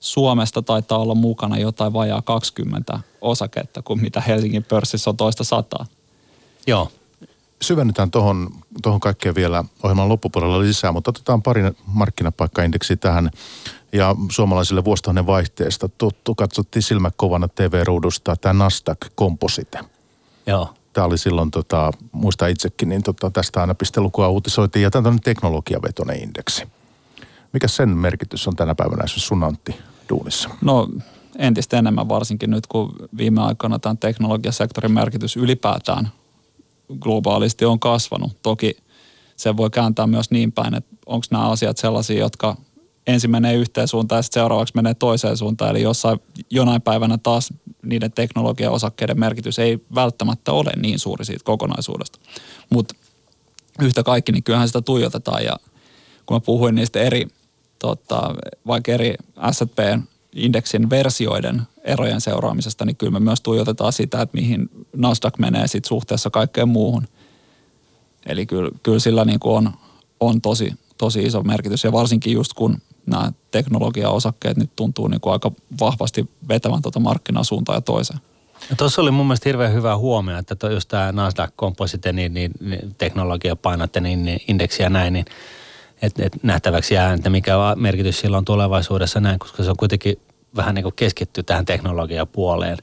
[0.00, 5.86] Suomesta taitaa olla mukana jotain vajaa 20 osaketta, kuin mitä Helsingin pörssissä on toista sataa.
[6.66, 6.90] Joo.
[7.62, 8.50] Syvennytään tuohon,
[8.82, 13.30] tuohon kaikkeen vielä ohjelman loppupuolella lisää, mutta otetaan pari markkinapaikkaindeksi tähän.
[13.92, 19.78] Ja suomalaisille vuosituhannen vaihteesta tuttu, katsottiin silmäkovana TV-ruudusta tämä Nasdaq Composite.
[20.48, 24.82] Joo tämä oli silloin, tota, muista itsekin, niin tota, tästä aina pistelukua uutisoitiin.
[24.82, 26.64] Ja tämä on teknologiavetoinen indeksi.
[27.52, 29.76] Mikä sen merkitys on tänä päivänä sun Antti
[30.08, 30.50] duunissa?
[30.60, 30.88] No
[31.38, 36.08] entistä enemmän varsinkin nyt, kun viime aikoina tämän teknologiasektorin merkitys ylipäätään
[37.00, 38.36] globaalisti on kasvanut.
[38.42, 38.76] Toki
[39.36, 42.56] se voi kääntää myös niin päin, että onko nämä asiat sellaisia, jotka
[43.08, 45.70] ensin menee yhteen suuntaan ja sitten seuraavaksi menee toiseen suuntaan.
[45.70, 46.18] Eli jossain
[46.50, 52.18] jonain päivänä taas niiden teknologiaosakkeiden merkitys ei välttämättä ole niin suuri siitä kokonaisuudesta.
[52.70, 52.94] Mutta
[53.82, 55.56] yhtä kaikki, niin kyllähän sitä tuijotetaan ja
[56.26, 57.28] kun mä puhuin niistä eri,
[57.78, 58.34] tota,
[58.66, 59.14] vaikka eri
[59.52, 65.84] S&P-indeksin versioiden erojen seuraamisesta, niin kyllä me myös tuijotetaan sitä, että mihin Nasdaq menee sit
[65.84, 67.08] suhteessa kaikkeen muuhun.
[68.26, 69.72] Eli kyllä, kyllä sillä niin kuin on,
[70.20, 72.78] on tosi, tosi iso merkitys ja varsinkin just kun
[73.10, 78.20] nämä teknologiaosakkeet nyt tuntuu niin kuin aika vahvasti vetävän tuota markkinasuuntaa ja toiseen.
[78.70, 82.34] No tuossa oli mun mielestä hirveän hyvä huomio, että toi just tämä Nasdaq Composite, niin,
[82.34, 85.24] niin, niin teknologiapainotte, niin, niin indeksi ja näin, niin
[86.02, 90.16] et, et nähtäväksi jää, että mikä merkitys sillä on tulevaisuudessa näin, koska se on kuitenkin
[90.56, 92.78] vähän niin kuin keskitty tähän teknologiapuoleen.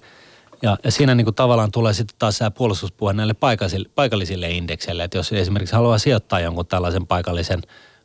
[0.62, 5.04] Ja, ja siinä niin kuin tavallaan tulee sitten taas tämä puolustuspuhe näille paikallisille, paikallisille indekseille,
[5.04, 7.62] että jos esimerkiksi haluaa sijoittaa jonkun tällaisen paikallisen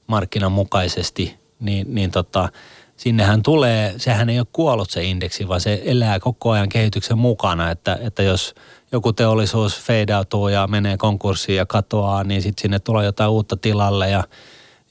[0.06, 2.48] markkinan mukaisesti– niin, niin tota,
[2.96, 7.70] sinnehän tulee, sehän ei ole kuollut se indeksi, vaan se elää koko ajan kehityksen mukana,
[7.70, 8.54] että, että jos
[8.92, 14.10] joku teollisuus feidautuu ja menee konkurssiin ja katoaa, niin sitten sinne tulee jotain uutta tilalle
[14.10, 14.24] ja,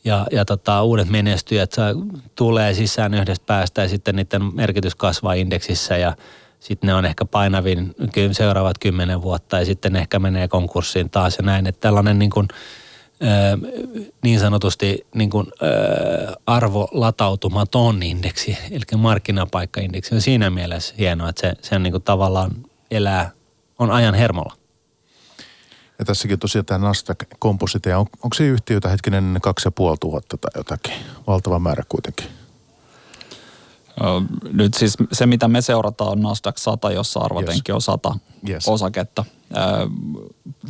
[0.03, 1.75] ja, ja tota, uudet menestyjät
[2.35, 6.15] tulee sisään yhdestä päästä ja sitten niiden merkitys kasvaa indeksissä ja
[6.59, 7.95] sitten ne on ehkä painavin
[8.31, 12.47] seuraavat kymmenen vuotta ja sitten ehkä menee konkurssiin taas ja näin, että tällainen niin kuin–
[14.23, 15.47] niin sanotusti niin kuin,
[16.45, 22.51] arvolatautumaton indeksi, eli markkinapaikkaindeksi on siinä mielessä hienoa, että se, se on niin kuin tavallaan
[22.91, 23.31] elää,
[23.79, 24.53] on ajan hermolla.
[25.99, 30.93] Ja tässäkin tosiaan tämä Nasdaq Composite, on, onko se yhtiötä hetkinen 2500 tai jotakin?
[31.27, 32.38] Valtava määrä kuitenkin.
[34.53, 37.75] Nyt siis se, mitä me seurataan, on Nasdaq 100, jossa arvotenkin yes.
[37.75, 38.15] on 100
[38.49, 38.67] yes.
[38.67, 39.25] osaketta.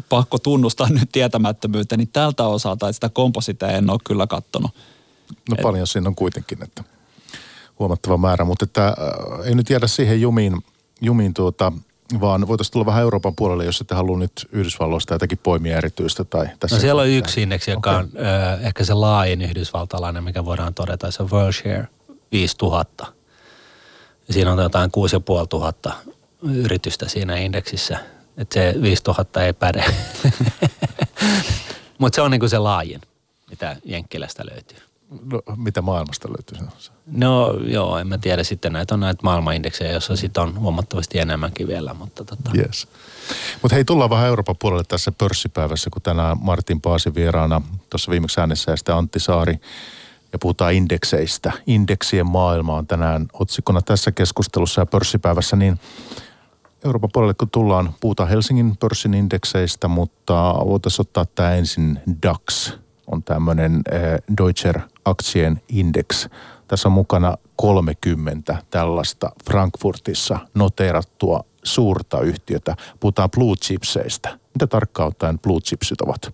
[0.09, 4.71] pakko tunnustaa nyt tietämättömyyttä, niin tältä osalta, että sitä kompositea en ole kyllä kattonut.
[5.49, 5.61] No Et...
[5.61, 6.83] paljon siinä on kuitenkin, että
[7.79, 8.95] huomattava määrä, mutta että, äh,
[9.45, 10.61] ei nyt jäädä siihen jumiin,
[11.01, 11.71] jumiin tuota,
[12.19, 16.23] vaan voitaisiin tulla vähän Euroopan puolelle, jos ette halua nyt Yhdysvalloista jotakin poimia erityistä.
[16.23, 18.01] Tai tässä no siellä on yksi indeksi, joka okay.
[18.01, 21.87] on äh, ehkä se laajin yhdysvaltalainen, mikä voidaan todeta, se on World Share
[22.31, 23.13] 5000
[24.27, 26.01] ja siinä on jotain 6500
[26.41, 27.99] yritystä siinä indeksissä.
[28.37, 29.85] Että se 5000 ei päde.
[31.99, 33.01] Mutta se on niinku se laajin,
[33.49, 34.77] mitä Jenkkilästä löytyy.
[35.25, 36.67] No, mitä maailmasta löytyy?
[37.07, 38.73] No joo, en mä tiedä sitten.
[38.73, 41.93] Näitä on näitä maailmanindeksejä, joissa sitten on huomattavasti enemmänkin vielä.
[41.93, 42.51] Mutta tota.
[42.57, 42.87] yes.
[43.61, 48.39] Mutta hei, tullaan vähän Euroopan puolelle tässä pörssipäivässä, kun tänään Martin Paasi vieraana tuossa viimeksi
[48.39, 49.59] äänessä ja sitten Antti Saari.
[50.33, 51.51] Ja puhutaan indekseistä.
[51.67, 55.79] Indeksien maailma on tänään otsikkona tässä keskustelussa ja pörssipäivässä, niin
[56.85, 62.73] Euroopan puolelle kun tullaan, puhutaan Helsingin pörssin indekseistä, mutta voitaisiin ottaa tämä ensin DAX,
[63.07, 64.01] on tämmöinen äh,
[64.37, 66.27] Deutscher Aktien Index.
[66.67, 72.75] Tässä on mukana 30 tällaista Frankfurtissa noteerattua suurta yhtiötä.
[72.99, 74.39] Puhutaan blue chipseistä.
[74.53, 76.33] Mitä tarkkaan ottaen blue chipsit ovat?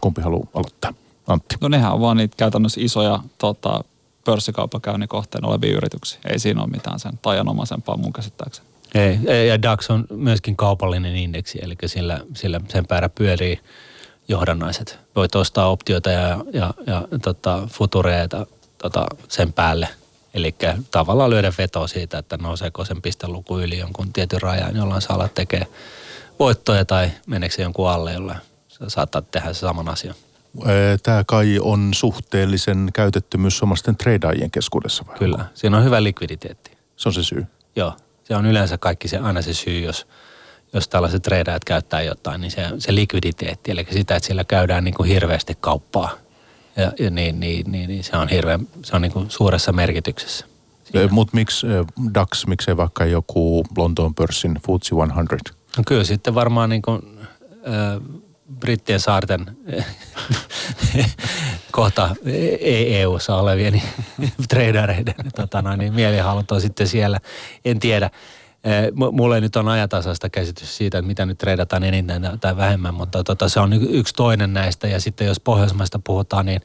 [0.00, 0.94] Kumpi haluaa aloittaa?
[1.26, 1.56] Antti.
[1.60, 3.84] No nehän on vaan niitä käytännössä isoja tota,
[4.24, 6.20] pörssikauppakäynnin kohteen olevia yrityksiä.
[6.24, 8.68] Ei siinä ole mitään sen tajanomaisempaa mun käsittääkseni.
[9.26, 13.60] Ei, ja DAX on myöskin kaupallinen indeksi, eli sillä, sillä sen päällä pyörii
[14.28, 14.98] johdannaiset.
[15.16, 18.46] Voit ostaa optioita ja, ja, ja tota, futureita
[18.78, 19.88] tota, sen päälle.
[20.34, 20.54] Eli
[20.90, 25.28] tavallaan lyödä veto siitä, että nouseeko sen pisteluku yli jonkun tietyn rajan, jolloin saa olla
[25.28, 25.66] tekee
[26.38, 28.36] voittoja tai meneekö se jonkun alle, jolla
[28.88, 30.14] saattaa tehdä se saman asian.
[31.02, 35.18] Tämä kai on suhteellisen käytetty myös suomalaisten treidaajien keskuudessa vai?
[35.18, 36.70] Kyllä, siinä on hyvä likviditeetti.
[36.96, 37.46] Se on se syy?
[37.76, 37.92] Joo,
[38.24, 40.06] se on yleensä kaikki se, aina se syy, jos,
[40.72, 44.94] jos tällaiset treidaajat käyttää jotain, niin se, se likviditeetti, eli sitä, että sillä käydään niin
[44.94, 46.10] kuin hirveästi kauppaa,
[46.76, 50.46] ja, ja niin, niin, niin, niin, se on hirveän, se on niin kuin suuressa merkityksessä.
[51.10, 51.66] Mutta miksi
[52.14, 55.54] DAX, miksei vaikka joku Lontoon pörssin FTSE 100?
[55.76, 57.02] No kyllä sitten varmaan niin kuin,
[57.68, 58.02] äh,
[58.60, 59.56] Brittien saarten
[61.72, 62.16] kohta
[62.60, 63.72] ei EU-ssa olevien
[64.18, 67.20] niin, tradereiden tota noin, niin mielihalut on sitten siellä.
[67.64, 68.10] En tiedä.
[69.12, 73.48] Mulle nyt on ajatasasta käsitys siitä, että mitä nyt treidataan eniten tai vähemmän, mutta tota,
[73.48, 74.86] se on yksi toinen näistä.
[74.86, 76.60] Ja sitten jos Pohjoismaista puhutaan, niin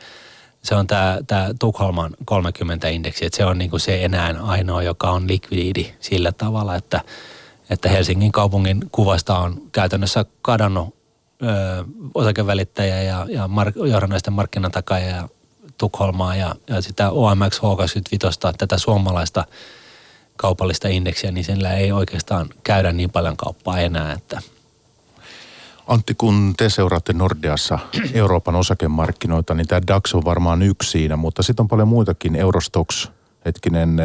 [0.61, 5.11] se on tämä, tämä Tukholman 30-indeksi, että se on niin kuin se enää ainoa, joka
[5.11, 7.01] on likviidi sillä tavalla, että,
[7.69, 10.98] että Helsingin kaupungin kuvasta on käytännössä kadonnut
[12.13, 15.29] osakevälittäjä ja, ja mark, johdannaisten markkinatakaja ja
[15.77, 19.45] Tukholmaa ja, ja sitä OMX H25, tätä suomalaista
[20.37, 24.41] kaupallista indeksiä, niin sillä ei oikeastaan käydä niin paljon kauppaa enää, että
[25.89, 27.79] Antti, kun te seuraatte Nordeassa
[28.13, 32.35] Euroopan osakemarkkinoita, niin tämä DAX on varmaan yksi siinä, mutta sitten on paljon muitakin.
[32.35, 33.07] Eurostox,
[33.45, 33.97] hetkinen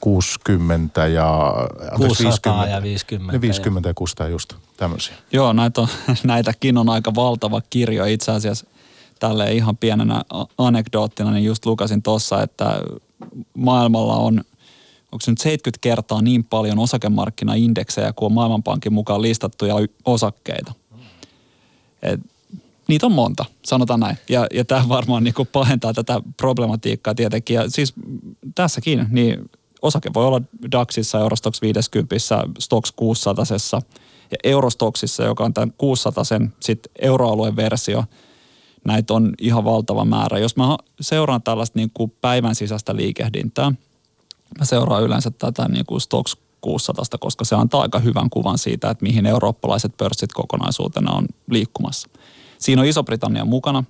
[0.00, 1.52] 60 ja...
[1.96, 3.40] 600 50, ja 50.
[3.40, 5.14] 50 ja 600 just tämmöisiä.
[5.32, 5.88] Joo, näitä on,
[6.24, 8.66] näitäkin on aika valtava kirjo itse asiassa.
[9.18, 10.22] Tälle ihan pienenä
[10.58, 12.82] anekdoottina, niin just lukasin tuossa, että
[13.54, 14.44] maailmalla on
[15.12, 20.72] onko se nyt 70 kertaa niin paljon osakemarkkinaindeksejä kuin on Maailmanpankin mukaan listattuja osakkeita.
[22.02, 22.20] Et
[22.88, 24.18] niitä on monta, sanotaan näin.
[24.28, 27.54] Ja, ja tämä varmaan niin kuin pahentaa tätä problematiikkaa tietenkin.
[27.54, 27.94] Ja siis
[28.54, 29.50] tässäkin, niin
[29.82, 30.40] osake voi olla
[30.72, 32.14] DAXissa, Eurostox 50,
[32.58, 33.44] Stox 600
[34.30, 38.04] ja Eurostoxissa, joka on tämän 600 sen sit euroalueen versio,
[38.84, 40.38] näitä on ihan valtava määrä.
[40.38, 43.72] Jos mä seuraan tällaista niin kuin päivän sisäistä liikehdintää,
[44.58, 48.90] mä seuraan yleensä tätä niin kuin Stox 600, koska se antaa aika hyvän kuvan siitä,
[48.90, 52.08] että mihin eurooppalaiset pörssit kokonaisuutena on liikkumassa.
[52.58, 53.84] Siinä on Iso-Britannia mukana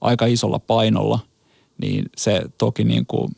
[0.00, 1.18] aika isolla painolla,
[1.78, 3.36] niin se toki niin kuin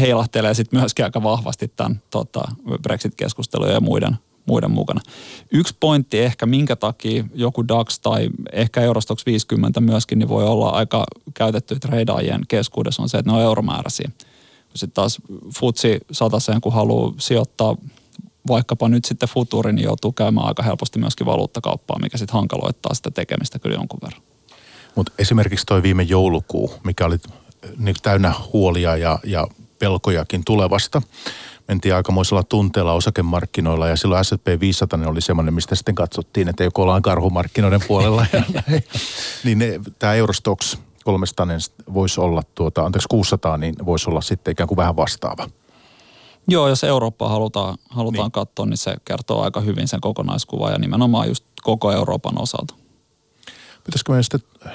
[0.00, 2.42] heilahtelee sitten myöskin aika vahvasti tämän tota,
[2.82, 4.16] Brexit-keskustelujen ja muiden,
[4.46, 5.00] muiden mukana.
[5.52, 10.68] Yksi pointti ehkä, minkä takia joku DAX tai ehkä Eurostox 50 myöskin, niin voi olla
[10.68, 14.10] aika käytetty treidaajien keskuudessa on se, että ne on euromääräisiä.
[14.74, 15.18] Sitten taas
[15.58, 17.76] futsi sataseen, kun haluaa sijoittaa
[18.48, 23.10] vaikkapa nyt sitten futuri, niin joutuu käymään aika helposti myöskin valuuttakauppaa, mikä sitten hankaloittaa sitä
[23.10, 24.22] tekemistä kyllä jonkun verran.
[24.94, 27.16] Mutta esimerkiksi toi viime joulukuu, mikä oli
[27.78, 29.46] niin täynnä huolia ja, ja
[29.78, 31.02] pelkojakin tulevasta.
[31.68, 36.82] Mentiin aikamoisella tunteella osakemarkkinoilla ja silloin S&P 500 oli semmoinen, mistä sitten katsottiin, että joko
[36.82, 38.26] ollaan karhumarkkinoiden puolella.
[38.32, 38.42] ja,
[39.44, 39.58] niin
[39.98, 41.46] tämä Eurostox 300
[41.94, 45.48] voisi olla, tuota, anteeksi 600, niin voisi olla sitten ikään kuin vähän vastaava.
[46.48, 48.32] Joo, jos Eurooppaa halutaan, halutaan niin.
[48.32, 52.74] katsoa, niin se kertoo aika hyvin sen kokonaiskuvan ja nimenomaan just koko Euroopan osalta.
[53.84, 54.72] Pitäisikö meidän sitten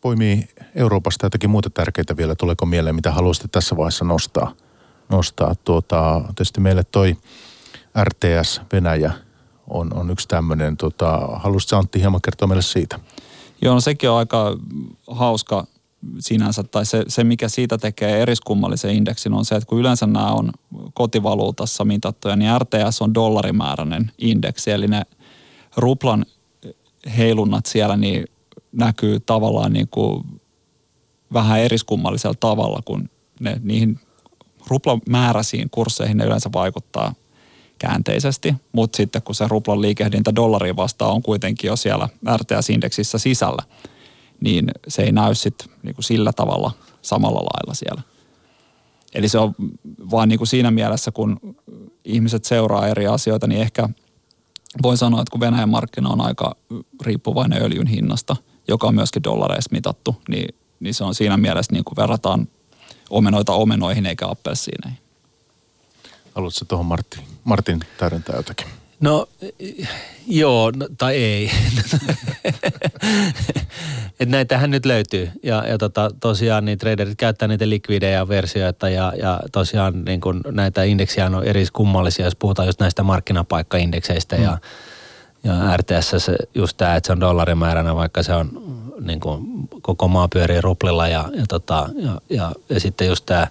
[0.00, 0.36] poimia
[0.74, 2.34] Euroopasta jotakin muuta tärkeitä vielä?
[2.34, 4.54] Tuleeko mieleen, mitä haluaisitte tässä vaiheessa nostaa?
[5.08, 7.16] nostaa tuota, tietysti meille toi
[8.04, 9.12] RTS Venäjä
[9.68, 10.76] on, on yksi tämmöinen.
[10.76, 12.98] Tota, haluaisitko Antti hieman kertoa meille siitä?
[13.62, 14.56] Joo, no sekin on aika
[15.06, 15.66] hauska
[16.18, 20.32] sinänsä, tai se, se mikä siitä tekee eriskummallisen indeksin on se, että kun yleensä nämä
[20.32, 20.52] on
[20.94, 25.02] kotivaluutassa mitattuja, niin RTS on dollarimääräinen indeksi, eli ne
[25.76, 26.26] ruplan
[27.16, 28.24] heilunnat siellä niin
[28.72, 30.24] näkyy tavallaan niin kuin
[31.32, 34.00] vähän eriskummallisella tavalla, kun ne niihin
[34.66, 37.14] ruplamääräisiin kursseihin ne yleensä vaikuttaa
[37.78, 43.62] käänteisesti, mutta sitten kun se ruplan liikehdintä dollariin vastaan on kuitenkin jo siellä RTS-indeksissä sisällä,
[44.44, 46.70] niin se ei näy sitten niin kuin sillä tavalla
[47.02, 48.02] samalla lailla siellä.
[49.14, 49.54] Eli se on
[50.10, 51.56] vaan niin kuin siinä mielessä, kun
[52.04, 53.88] ihmiset seuraa eri asioita, niin ehkä
[54.82, 56.56] voi sanoa, että kun Venäjän markkina on aika
[57.02, 58.36] riippuvainen öljyn hinnasta,
[58.68, 62.48] joka on myöskin dollareissa mitattu, niin, niin se on siinä mielessä niin verrataan
[63.10, 64.98] omenoita omenoihin eikä appelsiineihin.
[66.34, 68.66] Haluatko tuohon Martin, Martin täydentää jotakin?
[69.04, 69.26] No
[70.26, 71.50] joo, no, tai ei.
[74.20, 75.30] Et näitähän nyt löytyy.
[75.42, 80.40] Ja, ja tota, tosiaan niin traderit käyttää niitä likvidejä versioita ja, ja tosiaan niin kun
[80.50, 84.42] näitä indeksiä on eri kummallisia, jos puhutaan just näistä markkinapaikkaindekseistä mm.
[84.42, 84.58] ja,
[85.44, 86.12] ja RTS
[86.54, 88.50] just tämä, että se on dollarimääränä, vaikka se on
[89.00, 93.46] niin kuin, koko maa pyörii ruplilla ja, ja, tota, ja, ja, ja sitten just tämä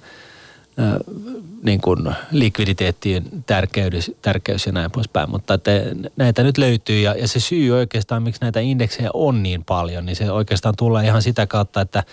[1.64, 5.30] niin kuin likviditeettien tärkeys, tärkeys ja näin poispäin.
[5.30, 5.72] Mutta että
[6.16, 10.16] näitä nyt löytyy ja, ja se syy oikeastaan, miksi näitä indeksejä on niin paljon, niin
[10.16, 12.04] se oikeastaan tulee ihan sitä kautta, että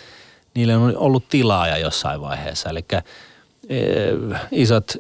[0.55, 2.71] niille on ollut tilaaja jossain vaiheessa.
[2.71, 2.85] Eli
[4.51, 4.93] isot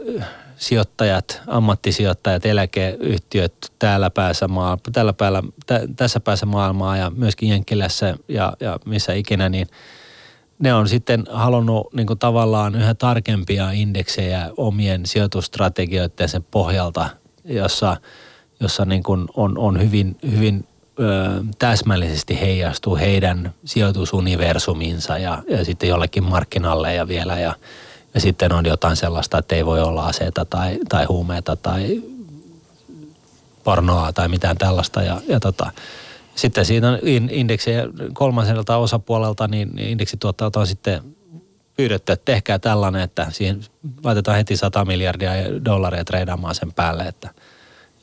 [0.57, 8.17] sijoittajat, ammattisijoittajat, eläkeyhtiöt täällä päässä maa, tällä päällä, tä, tässä päässä maailmaa ja myöskin Jenkkilässä
[8.29, 9.69] ja, ja missä ikinä, niin–
[10.61, 17.11] ne on sitten halunnut niin kuin tavallaan yhä tarkempia indeksejä omien sijoitustrategioiden sen pohjalta,
[17.45, 17.97] jossa,
[18.61, 20.69] jossa niin kuin on, on hyvin, hyvin
[21.01, 21.05] ö,
[21.59, 27.55] täsmällisesti heijastuu heidän sijoitusuniversuminsa ja, ja sitten jollekin markkinalle ja vielä ja,
[28.15, 32.03] ja sitten on jotain sellaista, että ei voi olla aseita tai, tai huumeita tai
[33.65, 35.71] pornoa tai mitään tällaista ja, ja tota,
[36.35, 36.99] sitten siinä on
[37.31, 41.03] indeksiä kolmanselta osapuolelta, niin indeksituottajat on sitten
[41.77, 43.61] pyydetty, että tehkää tällainen, että siihen
[44.05, 45.33] laitetaan heti 100 miljardia
[45.65, 47.03] dollaria treidaamaan sen päälle.
[47.03, 47.31] Että,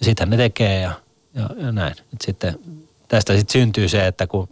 [0.02, 0.92] sitten ne tekee ja,
[1.34, 1.92] ja, ja näin.
[2.14, 2.60] Et sitten,
[3.08, 4.50] tästä sitten syntyy se, että kun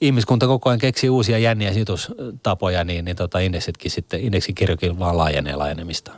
[0.00, 5.56] ihmiskunta koko ajan keksii uusia jänniä sijoitustapoja, niin, niin tota indeksitkin sitten, indeksikirjokin vaan laajenee
[5.56, 6.12] laajenemista.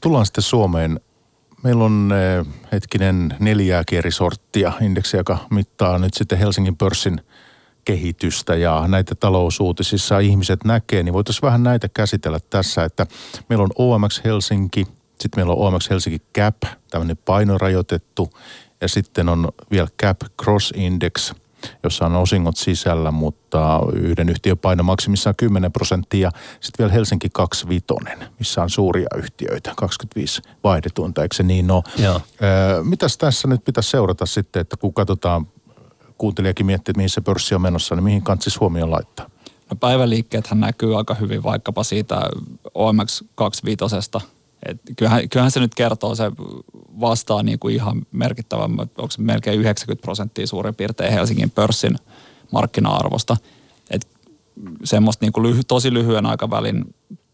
[0.00, 1.00] Tullaan sitten Suomeen
[1.62, 7.20] Meillä on eh, hetkinen neljääkin eri sorttia indeksiä, joka mittaa nyt sitten Helsingin pörssin
[7.84, 8.54] kehitystä.
[8.54, 13.06] Ja näitä talousuutisissa ihmiset näkee, niin voitaisiin vähän näitä käsitellä tässä, että
[13.48, 14.86] meillä on OMX Helsinki,
[15.20, 16.56] sitten meillä on OMX Helsinki Cap,
[16.90, 18.30] tämmöinen painorajoitettu,
[18.80, 21.32] ja sitten on vielä Cap Cross Index,
[21.82, 26.30] jossa on osingot sisällä, mutta yhden yhtiön paino maksimissaan 10 prosenttia.
[26.60, 27.84] Sitten vielä Helsinki 25,
[28.38, 31.82] missä on suuria yhtiöitä, 25 vaihdetunta, eikö se niin ole?
[31.98, 32.20] Joo.
[32.42, 35.46] Öö, mitäs tässä nyt pitäisi seurata sitten, että kun katsotaan,
[36.18, 39.30] kuuntelijakin miettii, että mihin se pörssi on menossa, niin mihin kantsisi huomioon laittaa?
[39.70, 42.20] No päiväliikkeethän näkyy aika hyvin vaikkapa siitä
[42.74, 43.84] OMX 25
[44.66, 46.32] et kyllähän, kyllähän se nyt kertoo, se
[47.00, 51.98] vastaa niin kuin ihan merkittävän, onko se melkein 90 prosenttia suurin piirtein Helsingin pörssin
[52.50, 53.36] markkina-arvosta.
[53.90, 54.08] Et
[54.84, 56.84] semmoista niin kuin lyhy, tosi lyhyen aikavälin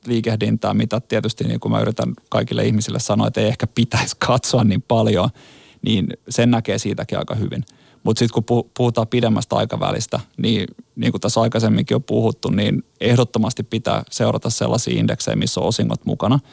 [0.06, 4.64] liikehdintää, mitä tietysti niin kuin mä yritän kaikille ihmisille sanoa, että ei ehkä pitäisi katsoa
[4.64, 5.30] niin paljon,
[5.82, 7.64] niin sen näkee siitäkin aika hyvin.
[8.02, 13.62] Mutta sitten kun puhutaan pidemmästä aikavälistä, niin niin kuin tässä aikaisemminkin on puhuttu, niin ehdottomasti
[13.62, 16.40] pitää seurata sellaisia indeksejä, missä on osingot mukana–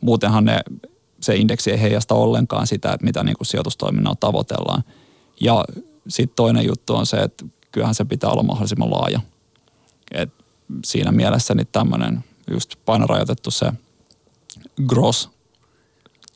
[0.00, 0.60] muutenhan ne,
[1.20, 4.84] se indeksi ei heijasta ollenkaan sitä, että mitä niin kuin sijoitustoiminnalla tavoitellaan.
[5.40, 5.64] Ja
[6.08, 9.20] sitten toinen juttu on se, että kyllähän se pitää olla mahdollisimman laaja.
[10.10, 10.30] Et
[10.84, 13.72] siinä mielessä niin tämmöinen just painorajoitettu se
[14.86, 15.30] gross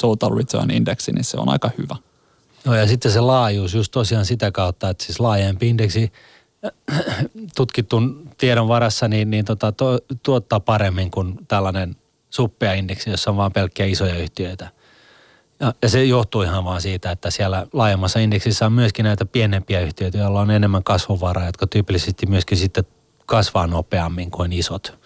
[0.00, 1.96] total return indeksi, niin se on aika hyvä.
[2.64, 6.12] No ja sitten se laajuus just tosiaan sitä kautta, että siis laajempi indeksi
[7.56, 11.96] tutkitun tiedon varassa niin, niin tota, to, tuottaa paremmin kuin tällainen
[12.30, 14.70] suppea indeksi, jossa on vain pelkkiä isoja yhtiöitä.
[15.60, 20.18] Ja, se johtuu ihan vaan siitä, että siellä laajemmassa indeksissä on myöskin näitä pienempiä yhtiöitä,
[20.18, 22.84] joilla on enemmän kasvuvaraa, jotka tyypillisesti myöskin sitten
[23.26, 24.98] kasvaa nopeammin kuin isot.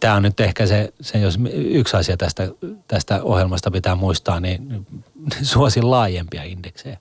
[0.00, 2.48] Tämä on nyt ehkä se, se, jos yksi asia tästä,
[2.88, 4.86] tästä ohjelmasta pitää muistaa, niin
[5.42, 6.98] suosin laajempia indeksejä.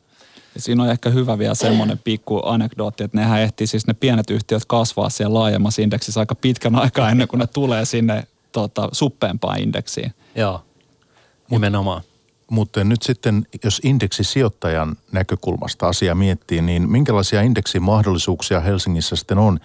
[0.56, 4.30] Ja siinä on ehkä hyvä vielä semmoinen pikku anekdootti, että nehän ehtii siis ne pienet
[4.30, 8.28] yhtiöt kasvaa siellä laajemmassa indeksissä aika pitkän aikaa ennen kuin ne tulee sinne
[8.62, 10.14] tota, suppeempaan indeksiin.
[10.36, 10.62] Joo,
[11.50, 12.02] nimenomaan.
[12.52, 19.60] Mutta nyt sitten, jos indeksisijoittajan näkökulmasta asia miettii, niin minkälaisia indeksimahdollisuuksia Helsingissä sitten on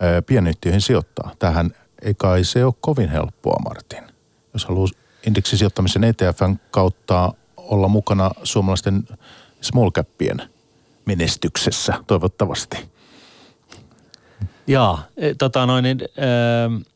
[0.00, 1.30] ää, pienyhtiöihin sijoittaa?
[1.38, 1.70] Tähän
[2.02, 4.04] ei kai se ole kovin helppoa, Martin.
[4.52, 4.88] Jos haluaa
[5.26, 9.04] indeksisijoittamisen ETFn kautta olla mukana suomalaisten
[9.60, 10.42] small capien
[11.04, 12.76] menestyksessä, toivottavasti.
[14.66, 16.93] Joo, e, tota noin, niin, ö,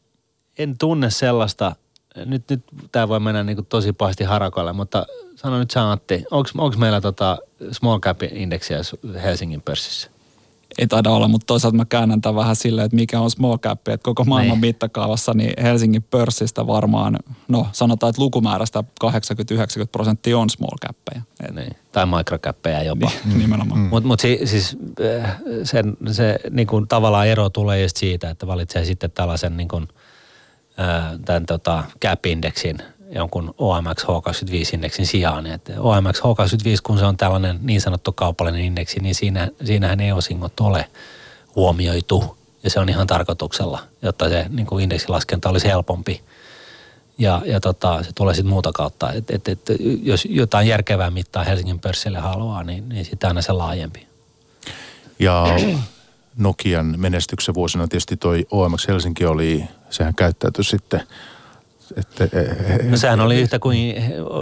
[0.59, 1.77] en tunne sellaista,
[2.25, 5.07] nyt, nyt tämä voi mennä niin tosi pahasti harakolle, mutta
[5.37, 7.39] sano nyt sä Antti, onko meillä tota
[7.73, 8.79] small cap indeksiä
[9.23, 10.11] Helsingin pörssissä?
[10.79, 13.89] ei taida olla, mutta toisaalta mä käännän tämän vähän silleen, että mikä on small cap,
[13.89, 14.61] että koko maailman niin.
[14.61, 19.09] mittakaavassa, niin Helsingin pörssistä varmaan, no sanotaan, että lukumäärästä 80-90
[19.93, 21.23] prosenttia on small cappeja.
[21.53, 21.77] Niin.
[21.93, 23.11] Tai microcappeja jopa.
[23.25, 23.81] Niin, nimenomaan.
[23.81, 23.87] Mm.
[23.87, 25.25] Mutta mut si, siis eh,
[25.63, 29.83] sen, se niin kuin tavallaan ero tulee just siitä, että valitsee sitten tällaisen niin kuin,
[29.83, 29.98] eh,
[31.25, 35.47] tämän tota, cap-indeksin– jonkun OMX H25-indeksin sijaan.
[35.47, 40.13] Että OMX H25, kun se on tällainen niin sanottu kaupallinen indeksi, niin siinä, siinähän ei
[40.13, 40.89] osingot ole
[41.57, 42.39] huomioitu.
[42.63, 46.23] Ja se on ihan tarkoituksella, jotta se niin kuin indeksilaskenta olisi helpompi.
[47.19, 49.13] Ja, ja tota, se tulee sitten muuta kautta.
[49.13, 49.61] Et, et, et,
[50.03, 54.07] jos jotain järkevää mittaa Helsingin pörssille haluaa, niin, niin sitten aina se laajempi.
[55.19, 55.45] Ja
[56.39, 61.03] Nokian menestyksen vuosina tietysti toi OMX Helsinki oli, sehän käyttäytyi sitten–
[61.97, 63.95] että, e, e, no sehän oli yhtä kuin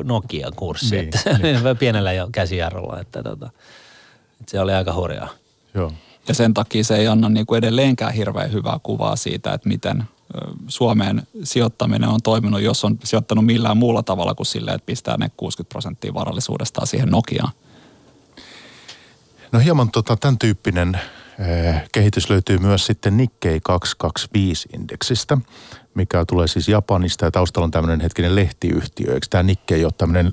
[0.04, 1.76] Nokian kurssi, niin, että niin.
[1.78, 3.50] pienellä jo käsijarrulla, että, tota,
[4.40, 5.28] että se oli aika hurjaa.
[5.74, 5.92] Joo.
[6.28, 10.04] Ja sen takia se ei anna niin kuin edelleenkään hirveän hyvää kuvaa siitä, että miten
[10.68, 15.30] Suomeen sijoittaminen on toiminut, jos on sijoittanut millään muulla tavalla kuin silleen, että pistää ne
[15.36, 17.52] 60 prosenttia varallisuudestaan siihen Nokiaan.
[19.52, 21.00] No hieman tota, tämän tyyppinen eh,
[21.92, 25.38] kehitys löytyy myös sitten Nikkei 225-indeksistä
[25.96, 29.14] mikä tulee siis Japanista ja taustalla on tämmöinen hetkinen lehtiyhtiö.
[29.14, 30.32] Eikö tämä Nikkei ole tämmöinen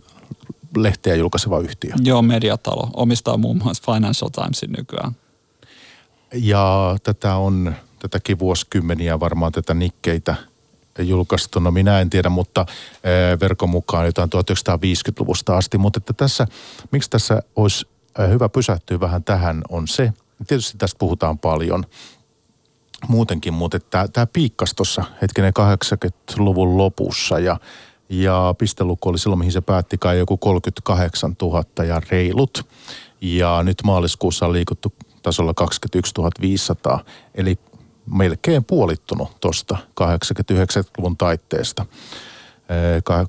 [0.77, 1.91] lehteä julkaiseva yhtiö?
[2.03, 2.89] Joo, mediatalo.
[2.93, 5.15] Omistaa muun muassa Financial Timesin nykyään.
[6.33, 10.35] Ja tätä on tätäkin vuosikymmeniä varmaan tätä Nikkeitä
[10.99, 11.59] julkaistu.
[11.59, 12.65] No minä en tiedä, mutta
[13.41, 15.77] verkon mukaan jotain 1950-luvusta asti.
[15.77, 16.47] Mutta että tässä,
[16.91, 17.87] miksi tässä olisi
[18.29, 20.13] hyvä pysähtyä vähän tähän on se,
[20.43, 21.83] tietysti tästä puhutaan paljon–
[23.07, 27.59] muutenkin, mutta että tämä piikkasi tuossa hetkinen 80-luvun lopussa ja,
[28.09, 32.67] ja pisteluku oli silloin, mihin se päätti kai joku 38 000 ja reilut.
[33.21, 36.99] Ja nyt maaliskuussa on liikuttu tasolla 21 500,
[37.35, 37.59] eli
[38.05, 41.85] melkein puolittunut tuosta 89-luvun taitteesta.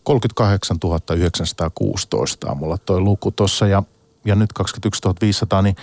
[0.03, 0.77] 38
[1.17, 3.83] 916 on mulla toi luku tuossa ja,
[4.25, 5.77] ja nyt 21 500, niin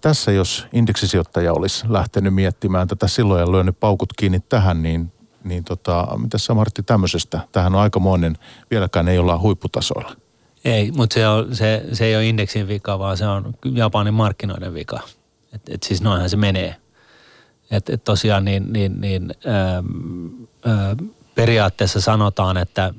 [0.00, 5.12] tässä jos indeksisijoittaja olisi lähtenyt miettimään tätä silloin ja lyönyt paukut kiinni tähän, niin,
[5.44, 7.40] niin tota, mitä sä Martti tämmöisestä?
[7.52, 8.36] Tähän on aikamoinen,
[8.70, 10.16] vieläkään ei olla huipputasoilla.
[10.64, 14.74] Ei, mutta se, on, se, se ei ole indeksin vika, vaan se on Japanin markkinoiden
[14.74, 15.00] vika.
[15.52, 16.76] Et, et siis noinhan se menee.
[17.70, 19.86] Et, et tosiaan niin, niin, niin ähm,
[20.66, 20.96] äh,
[21.34, 22.94] periaatteessa sanotaan, että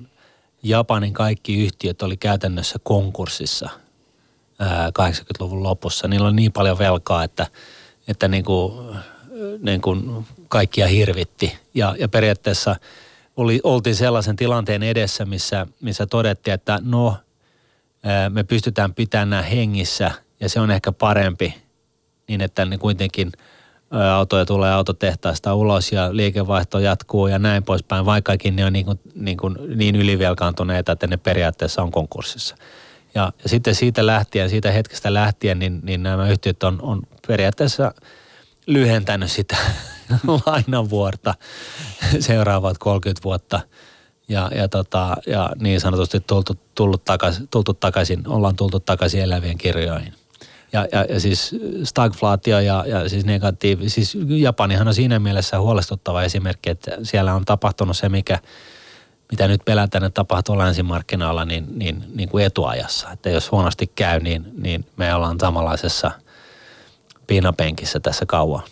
[0.63, 3.69] Japanin kaikki yhtiöt oli käytännössä konkurssissa–
[4.99, 6.07] 80-luvun lopussa.
[6.07, 7.47] Niillä oli niin paljon velkaa, että,
[8.07, 8.95] että niin kuin,
[9.59, 11.57] niin kuin kaikkia hirvitti.
[11.73, 12.75] Ja, ja periaatteessa
[13.37, 17.17] oli, oltiin sellaisen tilanteen edessä, missä, missä todettiin, että no,
[18.29, 21.55] me pystytään pitämään nämä hengissä ja se on ehkä parempi
[22.27, 23.31] niin, että ne kuitenkin
[24.13, 28.99] autoja tulee autotehtaista ulos ja liikevaihto jatkuu ja näin poispäin, vaikkakin ne on niin, kuin,
[29.15, 32.55] niin, kuin niin ylivelkaantuneita, että ne periaatteessa on konkurssissa.
[33.15, 37.93] Ja, ja sitten siitä lähtien, siitä hetkestä lähtien, niin, niin nämä yhtiöt on, on periaatteessa
[38.67, 39.57] lyhentänyt sitä
[40.45, 41.33] lainavuorta
[42.19, 43.59] seuraavat 30 vuotta.
[44.27, 49.57] Ja, ja, tota, ja niin sanotusti tultu, tullut takaisin, tultu takaisin, ollaan tultu takaisin elävien
[49.57, 50.13] kirjoihin.
[50.73, 56.23] Ja, ja, ja siis stagflaatio ja, ja siis negatiivi, siis Japanihan on siinä mielessä huolestuttava
[56.23, 58.39] esimerkki, että siellä on tapahtunut se, mikä–
[59.33, 63.11] mitä nyt pelätään, että tapahtuu länsimarkkinoilla, niin, niin, niin kuin etuajassa.
[63.11, 66.11] Että jos huonosti käy, niin, niin me ollaan samanlaisessa
[67.27, 68.63] piinapenkissä tässä kauan.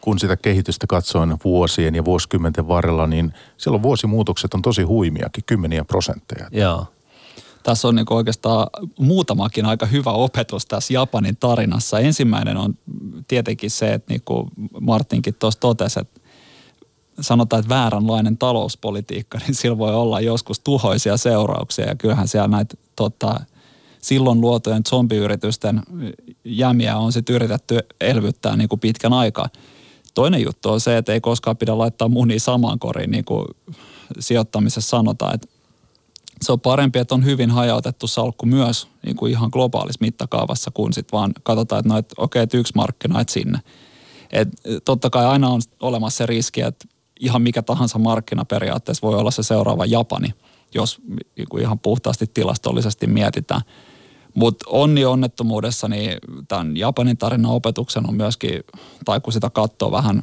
[0.00, 5.84] Kun sitä kehitystä katsoin vuosien ja vuosikymmenten varrella, niin silloin vuosimuutokset on tosi huimiakin, kymmeniä
[5.84, 6.48] prosentteja.
[6.52, 6.86] Joo.
[7.62, 8.66] Tässä on niin oikeastaan
[8.98, 11.98] muutamakin aika hyvä opetus tässä Japanin tarinassa.
[11.98, 12.74] Ensimmäinen on
[13.28, 14.50] tietenkin se, että niin kuin
[14.80, 16.20] Martinkin tuossa totesi, että
[17.20, 21.86] sanotaan, että vääränlainen talouspolitiikka, niin sillä voi olla joskus tuhoisia seurauksia.
[21.86, 23.40] Ja kyllähän siellä näitä tota,
[24.00, 25.82] silloin luotujen zombiyritysten
[26.44, 29.48] jämiä on sitten yritetty elvyttää niin kuin pitkän aikaa.
[30.14, 33.44] Toinen juttu on se, että ei koskaan pidä laittaa muni samaan koriin, niin kuin
[34.18, 35.48] sijoittamisessa sanotaan, että
[36.42, 40.92] se on parempi, että on hyvin hajautettu salkku myös niin kuin ihan globaalissa mittakaavassa, kun
[40.92, 43.58] sitten vaan katsotaan, että no, et, okei, että yksi markkina, että sinne.
[44.30, 44.48] Et
[44.84, 46.88] totta kai aina on olemassa se riski, että
[47.20, 50.34] ihan mikä tahansa markkina periaatteessa voi olla se seuraava Japani,
[50.74, 51.00] jos
[51.36, 53.60] niin ihan puhtaasti tilastollisesti mietitään.
[54.34, 58.60] Mutta onni onnettomuudessa, niin tämän Japanin tarinan opetuksen on myöskin,
[59.04, 60.22] tai kun sitä katsoo vähän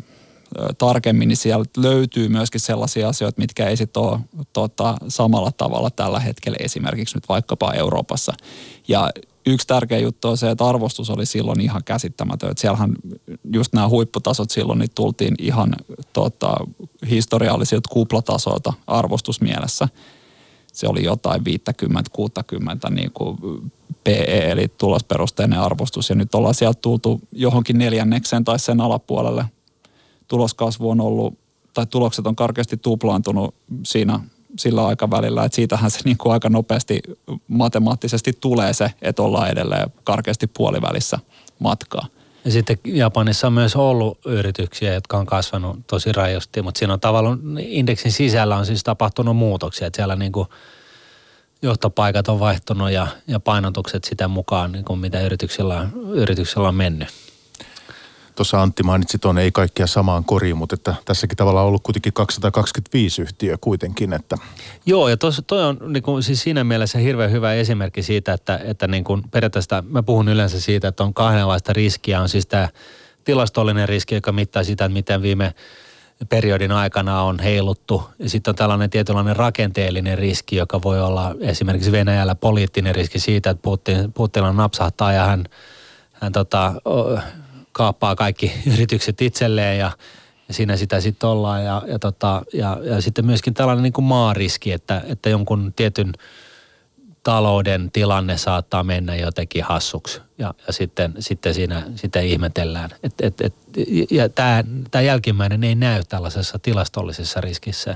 [0.78, 4.20] tarkemmin, niin sieltä löytyy myöskin sellaisia asioita, mitkä ei sitten ole
[4.54, 8.34] tota, samalla tavalla tällä hetkellä esimerkiksi nyt vaikkapa Euroopassa.
[8.88, 9.10] Ja
[9.46, 12.52] yksi tärkeä juttu on se, että arvostus oli silloin ihan käsittämätön.
[12.52, 12.96] Että siellähän
[13.54, 15.76] just nämä huipputasot silloin niin tultiin ihan
[16.14, 16.56] tota,
[17.10, 19.88] historiallisilta kuplatasoilta arvostusmielessä.
[20.74, 21.42] Se oli jotain
[22.88, 23.38] 50-60 niin kuin
[24.04, 26.10] PE, eli tulosperusteinen arvostus.
[26.10, 29.46] Ja nyt ollaan sieltä tultu johonkin neljännekseen tai sen alapuolelle.
[30.28, 31.38] Tuloskasvu on ollut,
[31.74, 34.20] tai tulokset on karkeasti tuplaantunut siinä
[34.60, 37.02] sillä aikavälillä, että siitähän se niin kuin aika nopeasti
[37.48, 41.20] matemaattisesti tulee se, että ollaan edelleen karkeasti puolivälissä
[41.60, 42.06] matkaa.
[42.46, 47.00] Ja sitten Japanissa on myös ollut yrityksiä, jotka on kasvanut tosi rajusti, mutta siinä on
[47.00, 50.48] tavallaan indeksin sisällä on siis tapahtunut muutoksia, että siellä niin kuin
[51.62, 57.08] johtopaikat on vaihtunut ja, ja painotukset sitä mukaan, niin kuin mitä yrityksillä, yrityksillä on mennyt.
[58.36, 62.14] Tuossa Antti mainitsi tuonne ei kaikkia samaan koriin, mutta että tässäkin tavalla on ollut kuitenkin
[62.14, 64.14] 225 yhtiöä kuitenkin.
[64.14, 64.38] Että.
[64.86, 68.60] Joo, ja tos, toi on niin kuin, siis siinä mielessä hirveän hyvä esimerkki siitä, että,
[68.64, 72.22] että niin kuin periaatteessa mä puhun yleensä siitä, että on kahdenlaista riskiä.
[72.22, 72.70] On siis tämä
[73.24, 75.54] tilastollinen riski, joka mittaa sitä, että miten viime
[76.30, 78.04] periodin aikana on heiluttu.
[78.20, 83.50] Ja sitten on tällainen tietynlainen rakenteellinen riski, joka voi olla esimerkiksi Venäjällä poliittinen riski siitä,
[83.50, 85.46] että Putin, Putin napsahtaa ja hän,
[86.14, 86.74] hän tota,
[87.76, 89.92] kaappaa kaikki yritykset itselleen ja,
[90.48, 91.66] ja siinä sitä sitten ollaan.
[91.66, 96.14] Ja, ja, tota, ja, ja sitten myöskin tällainen niin kuin maariski, että, että jonkun tietyn
[97.24, 102.90] talouden tilanne saattaa mennä jotenkin hassuksi ja, ja sitten, sitten siinä sitten ihmetellään.
[103.04, 103.54] Et, et, et,
[104.12, 107.96] ja tämä, tämä jälkimmäinen ei näy tällaisessa tilastollisessa riskissä.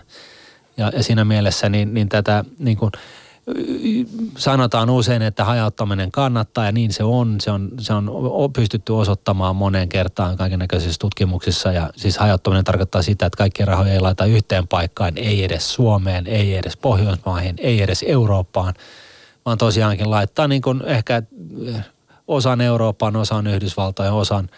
[0.78, 2.92] Ja, ja siinä mielessä niin, niin tätä niin kuin,
[4.38, 7.36] sanotaan usein, että hajauttaminen kannattaa ja niin se on.
[7.42, 8.12] Se on, se on
[8.54, 14.00] pystytty osoittamaan moneen kertaan kaikenlaisissa tutkimuksissa ja siis hajauttaminen tarkoittaa sitä, että kaikkia rahoja ei
[14.00, 18.74] laita yhteen paikkaan, ei edes Suomeen, ei edes Pohjoismaihin, ei edes Eurooppaan,
[19.46, 21.24] vaan tosiaankin laittaa niin kuin ehkä
[22.28, 24.50] osan Euroopan, osan Yhdysvaltojen, osan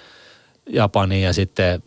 [0.70, 1.84] Japaniin ja sitten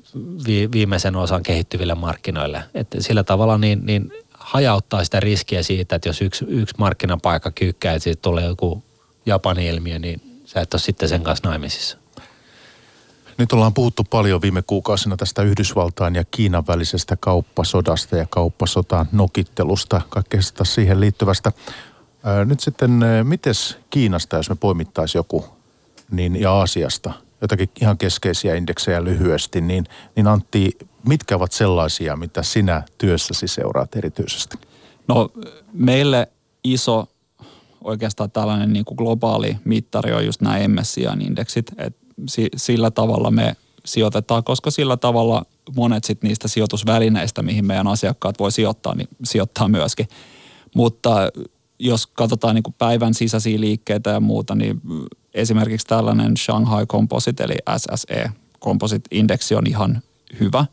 [0.73, 2.63] viimeisen osan kehittyville markkinoille.
[2.75, 4.13] Että sillä tavalla niin, niin
[4.55, 8.83] hajauttaa sitä riskiä siitä, että jos yksi, yksi markkinapaikka kyykkää, että siitä tulee joku
[9.27, 11.99] Japani-ilmiö, niin sä et ole sitten sen kanssa naimisissa.
[13.39, 20.01] Nyt ollaan puhuttu paljon viime kuukausina tästä Yhdysvaltain ja Kiinan välisestä kauppasodasta ja kauppasotaan nokittelusta,
[20.09, 21.53] kaikkeesta siihen liittyvästä.
[22.45, 22.91] Nyt sitten,
[23.23, 23.55] miten
[23.91, 25.45] Kiinasta, jos me poimittaisiin joku,
[26.11, 27.13] niin, ja Aasiasta,
[27.45, 29.85] jotakin ihan keskeisiä indeksejä lyhyesti, niin,
[30.17, 30.79] niin Antti,
[31.09, 34.59] mitkä ovat sellaisia, mitä sinä työssäsi seuraat erityisesti?
[35.09, 35.31] No
[35.73, 36.29] meille
[36.65, 37.09] iso
[37.85, 42.07] oikeastaan tällainen niin kuin globaali mittari on just nämä MSCI-indeksit, että
[42.57, 45.45] sillä tavalla me sijoitetaan, koska sillä tavalla
[45.77, 50.09] monet sit niistä sijoitusvälineistä, mihin meidän asiakkaat voi sijoittaa, niin sijoittaa myöskin.
[50.75, 51.29] Mutta
[51.79, 54.81] jos katsotaan niin kuin päivän sisäisiä liikkeitä ja muuta, niin
[55.35, 58.31] esimerkiksi tällainen Shanghai Composite eli SSE
[58.65, 60.03] Composite-indeksi on ihan
[60.41, 60.65] hyvä.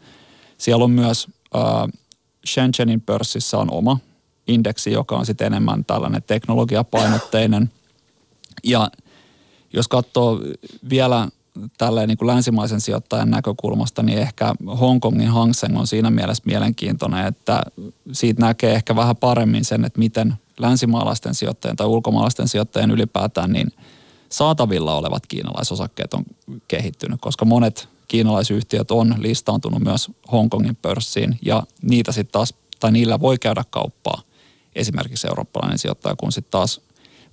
[0.58, 1.62] Siellä on myös äh,
[2.48, 4.00] Shenzhenin pörssissä on oma
[4.48, 7.72] indeksi, joka on sitten enemmän tällainen teknologiapainotteinen.
[8.64, 8.92] Ja
[9.74, 10.42] jos katsoo
[10.90, 11.28] vielä
[11.78, 17.28] tälleen niin kuin länsimaisen sijoittajan näkökulmasta, niin ehkä Hongkongin Hang Seng on siinä mielessä mielenkiintoinen,
[17.28, 17.64] että
[18.12, 23.72] siitä näkee ehkä vähän paremmin sen, että miten länsimaalaisten sijoittajien tai ulkomaalaisten sijoittajien ylipäätään niin
[24.32, 26.24] saatavilla olevat kiinalaisosakkeet on
[26.68, 33.20] kehittynyt, koska monet kiinalaisyhtiöt on listaantunut myös Hongkongin pörssiin ja niitä sitten taas, tai niillä
[33.20, 34.22] voi käydä kauppaa
[34.76, 36.82] esimerkiksi eurooppalainen sijoittaja, kun sitten taas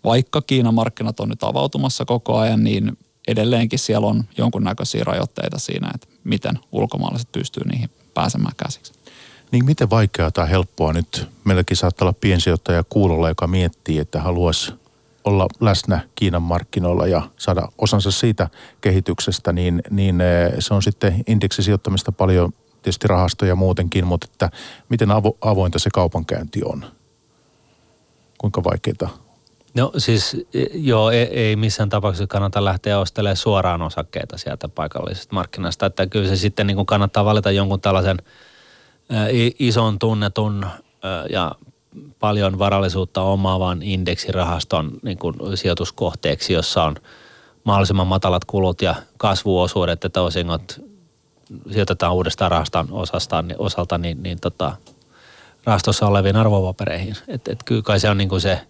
[0.04, 5.90] vaikka Kiinan markkinat on nyt avautumassa koko ajan, niin edelleenkin siellä on jonkunnäköisiä rajoitteita siinä,
[5.94, 8.92] että miten ulkomaalaiset pystyy niihin pääsemään käsiksi.
[9.52, 14.72] Niin miten vaikeaa tai helppoa nyt meilläkin saattaa olla piensijoittaja kuulolla, joka miettii, että haluaisi
[15.24, 18.48] olla läsnä Kiinan markkinoilla ja saada osansa siitä
[18.80, 22.52] kehityksestä, niin, niin eh, se on sitten indeksisijoittamista paljon
[22.82, 24.50] tietysti rahastoja muutenkin, mutta että
[24.88, 26.84] miten avo, avointa se kaupankäynti on?
[28.38, 29.08] Kuinka vaikeita
[29.74, 35.34] No siis e, joo, ei, ei missään tapauksessa kannata lähteä ostelemaan suoraan osakkeita sieltä paikallisesta
[35.34, 35.86] markkinasta.
[35.86, 38.18] Että kyllä se sitten niin kuin kannattaa valita jonkun tällaisen
[39.12, 39.14] ä,
[39.58, 40.70] ison tunnetun ä,
[41.30, 41.52] ja
[42.18, 46.96] paljon varallisuutta omaavan indeksirahaston niin kuin sijoituskohteeksi, jossa on
[47.64, 50.80] mahdollisimman matalat kulut ja kasvuosuudet, että osingot
[51.70, 54.76] sijoitetaan uudestaan rahaston osastaan, osalta niin, niin tota,
[55.64, 57.16] rahastossa oleviin arvopapereihin.
[57.28, 58.60] Että et kyllä kai se on niin kuin se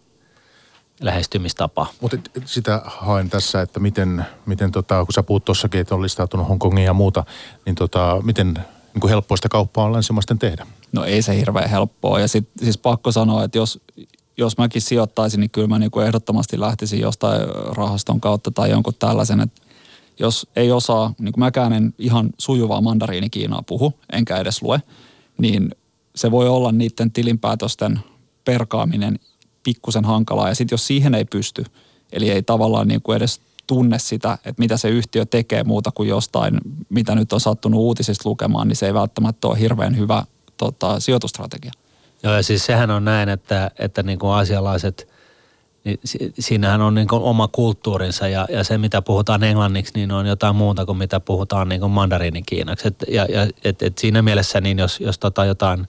[1.01, 1.87] lähestymistapa.
[2.01, 6.49] Mutta sitä haen tässä, että miten, miten tota, kun sä puhut tuossakin, että on listautunut
[6.49, 7.25] Hongkongin ja muuta,
[7.67, 8.59] niin tota, miten
[8.99, 10.67] niin kuin helppoista kauppaa on länsimaisten tehdä.
[10.93, 12.21] No ei se hirveän helppoa.
[12.21, 13.81] Ja sit, siis pakko sanoa, että jos,
[14.37, 17.41] jos mäkin sijoittaisin, niin kyllä mä niin kuin ehdottomasti lähtisin jostain
[17.77, 19.63] rahaston kautta tai jonkun tällaisen, että
[20.19, 24.83] jos ei osaa, niin kuin mäkään en ihan sujuvaa mandariinikiinaa puhu, enkä edes lue,
[25.39, 25.75] niin
[26.17, 28.01] se voi olla niiden tilinpäätösten
[28.45, 29.19] perkaaminen
[29.63, 30.49] pikkusen hankalaa.
[30.49, 31.65] Ja sitten jos siihen ei pysty,
[32.13, 36.09] eli ei tavallaan niin kuin edes tunne sitä, että mitä se yhtiö tekee muuta kuin
[36.09, 40.25] jostain, mitä nyt on sattunut uutisista lukemaan, niin se ei välttämättä ole hirveän hyvä
[40.57, 41.73] tota, sijoitustrategia.
[42.23, 45.09] Joo ja siis sehän on näin, että, että niin kuin asialaiset,
[45.85, 46.01] niin
[46.39, 50.57] siinähän on niin kuin oma kulttuurinsa ja, ja se mitä puhutaan englanniksi, niin on jotain
[50.57, 52.89] muuta kuin mitä puhutaan niin kuin mandariinikiinaksi.
[52.89, 55.89] Et, ja, ja, et, et siinä mielessä niin jos, jos tota jotain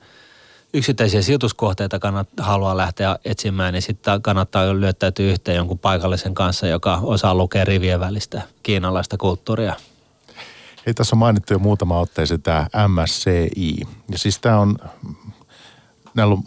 [0.74, 6.99] yksittäisiä sijoituskohteita kannat, haluaa lähteä etsimään, niin sitten kannattaa lyöttäytyä yhteen jonkun paikallisen kanssa, joka
[7.03, 9.76] osaa lukea rivien välistä kiinalaista kulttuuria.
[10.86, 13.78] Hei, tässä on mainittu jo muutama otteeseen tämä MSCI.
[14.11, 14.78] Ja siis tämä on,
[16.13, 16.43] näillä on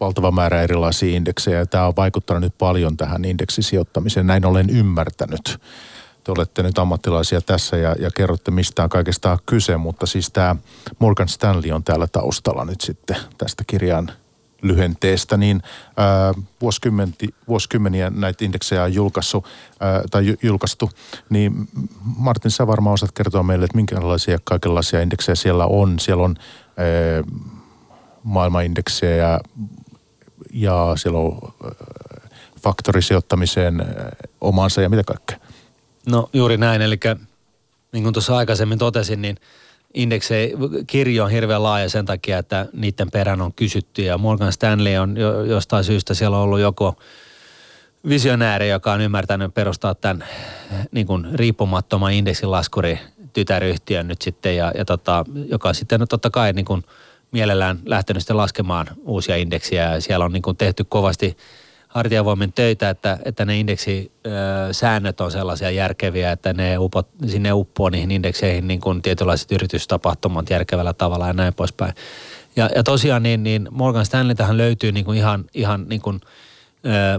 [0.00, 4.26] valtava määrä erilaisia indeksejä ja tämä on vaikuttanut nyt paljon tähän indeksisijoittamiseen.
[4.26, 5.60] Näin olen ymmärtänyt.
[6.24, 10.56] Te olette nyt ammattilaisia tässä ja, ja kerrotte mistä on kaikesta kyse, mutta siis tämä
[10.98, 14.12] Morgan Stanley on täällä taustalla nyt sitten tästä kirjan
[14.62, 15.62] lyhenteestä, niin
[15.96, 16.34] ää,
[17.48, 19.46] vuosikymmeniä näitä indeksejä on julkaistu,
[19.80, 20.90] ää, tai julkaistu,
[21.30, 21.68] niin
[22.16, 25.98] Martin, sä varmaan osaat kertoa meille, että minkälaisia kaikenlaisia indeksejä siellä on.
[25.98, 26.36] Siellä on
[26.76, 26.86] ää,
[28.22, 29.40] maailmanindeksejä ja,
[30.52, 31.70] ja siellä on ää,
[32.62, 35.51] faktorisijoittamiseen ää, omansa ja mitä kaikkea.
[36.06, 37.00] No juuri näin, eli
[37.92, 39.36] niin kuin tuossa aikaisemmin totesin, niin
[39.94, 40.54] indeksei,
[40.86, 44.02] kirjo on hirveän laaja sen takia, että niiden perään on kysytty.
[44.02, 46.96] Ja Morgan Stanley on jo, jostain syystä siellä on ollut joko
[48.08, 50.24] visionääri, joka on ymmärtänyt perustaa tämän
[50.92, 52.98] niin kuin riippumattoman indeksilaskuri
[53.32, 56.84] tytäryhtiön nyt sitten ja, ja tota, joka sitten totta kai niin kuin
[57.32, 59.94] mielellään lähtenyt sitten laskemaan uusia indeksiä.
[59.94, 61.36] Ja siellä on niin kuin tehty kovasti–
[61.92, 68.10] hartiavoimin töitä, että, että ne indeksisäännöt on sellaisia järkeviä, että ne upot, sinne uppoo niihin
[68.10, 71.94] indekseihin niin kuin tietynlaiset yritystapahtumat järkevällä tavalla ja näin poispäin.
[72.56, 76.20] Ja, ja tosiaan niin, niin Morgan Stanley tähän löytyy niin kuin ihan, ihan niin kuin,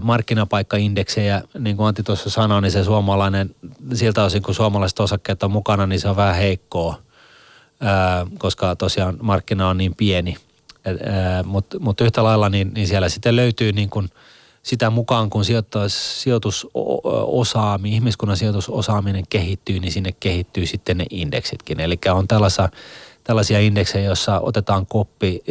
[0.02, 3.54] markkinapaikkaindeksejä, niin kuin Antti tuossa sanoi, niin se suomalainen,
[3.94, 6.98] siltä osin kun suomalaiset osakkeet on mukana, niin se on vähän heikkoa,
[8.38, 10.36] koska tosiaan markkina on niin pieni.
[11.44, 14.08] Mutta mut yhtä lailla niin, niin siellä sitten löytyy niin kuin–
[14.64, 15.44] sitä mukaan, kun
[15.88, 21.80] sijoitusosaaminen, ihmiskunnan sijoitusosaaminen kehittyy, niin sinne kehittyy sitten ne indeksitkin.
[21.80, 22.68] Eli on tällaisia,
[23.24, 25.42] tällaisia indeksejä, joissa otetaan koppi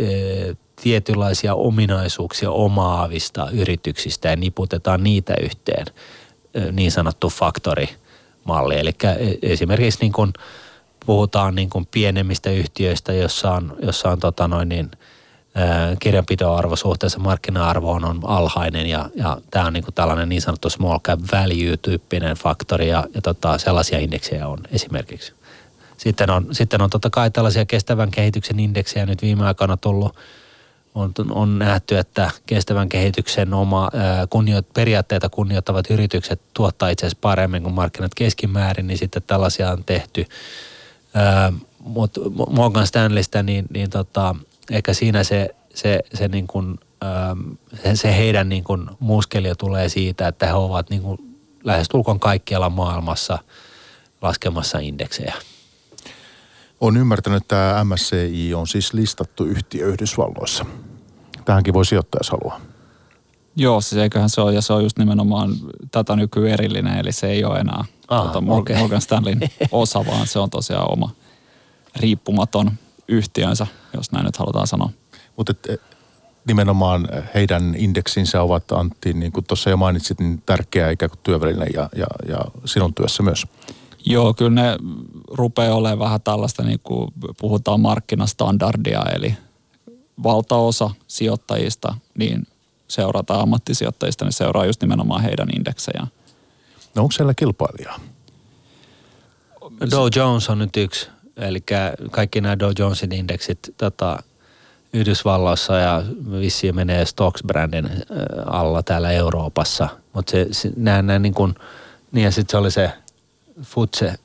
[0.81, 5.85] tietynlaisia ominaisuuksia omaavista yrityksistä ja niputetaan niitä yhteen,
[6.71, 8.79] niin sanottu faktorimalli.
[8.79, 8.91] Eli
[9.41, 10.33] esimerkiksi niin kun
[11.05, 14.91] puhutaan niin kun pienemmistä yhtiöistä, jossa on, jossa on tota noin niin–
[15.99, 20.99] kirjanpitoarvo suhteessa markkina-arvoon on alhainen ja, ja tämä on niin kuin tällainen niin sanottu small
[20.99, 25.33] cap value-tyyppinen faktori ja, ja tota, sellaisia indeksejä on esimerkiksi.
[25.97, 30.15] Sitten on, sitten on totta kai tällaisia kestävän kehityksen indeksejä nyt viime aikoina tullut.
[30.95, 33.89] On, on nähty, että kestävän kehityksen oma
[34.29, 39.83] kunnioit, periaatteita kunnioittavat yritykset tuottaa itse asiassa paremmin kuin markkinat keskimäärin, niin sitten tällaisia on
[39.83, 40.25] tehty.
[41.79, 44.35] Mutta Morgan Stanleystä, niin, niin tota,
[44.71, 46.79] ehkä siinä se, se, se, niin kuin,
[47.83, 51.17] se, se heidän niin kuin muskelio tulee siitä, että he ovat niin kuin
[51.63, 53.39] lähestulkoon kaikkialla maailmassa
[54.21, 55.33] laskemassa indeksejä.
[56.81, 60.65] On ymmärtänyt, että tämä MSCI on siis listattu yhtiö Yhdysvalloissa.
[61.45, 62.61] Tähänkin voi sijoittaa, jos haluaa.
[63.55, 65.55] Joo, siis eiköhän se ole, ja se on just nimenomaan
[65.91, 68.77] tätä nykyään erillinen, eli se ei ole enää ah, tuota Morgan, okay.
[68.77, 69.39] Morgan Stanleyn
[69.71, 71.11] osa, vaan se on tosiaan oma
[71.95, 72.71] riippumaton
[73.07, 74.89] yhtiönsä, jos näin nyt halutaan sanoa.
[75.37, 75.77] Mutta eh,
[76.47, 81.65] nimenomaan heidän indeksinsä ovat Antti, niin kuin tuossa jo mainitsit, niin tärkeä ikään kuin työväline
[81.73, 83.47] ja, ja, ja sinun työssä myös.
[84.05, 84.77] Joo, kyllä ne
[85.27, 89.37] rupeaa olemaan vähän tällaista, niin kuin puhutaan markkinastandardia, eli
[90.23, 92.47] valtaosa sijoittajista, niin
[92.87, 96.07] seurataan ammattisijoittajista, niin seuraa just nimenomaan heidän indeksejään.
[96.95, 97.99] No onko siellä kilpailijaa?
[99.91, 101.63] Dow Jones on nyt yksi Eli
[102.11, 104.23] kaikki nämä Dow Jonesin indeksit tota,
[104.93, 106.03] Yhdysvalloissa ja
[106.39, 107.89] vissiin menee Stocks-brändin
[108.45, 109.89] alla täällä Euroopassa.
[110.13, 111.55] Mutta se, se nämä, nämä niin kuin,
[112.11, 112.91] niin ja sitten se oli se
[113.61, 114.15] Futse, äh,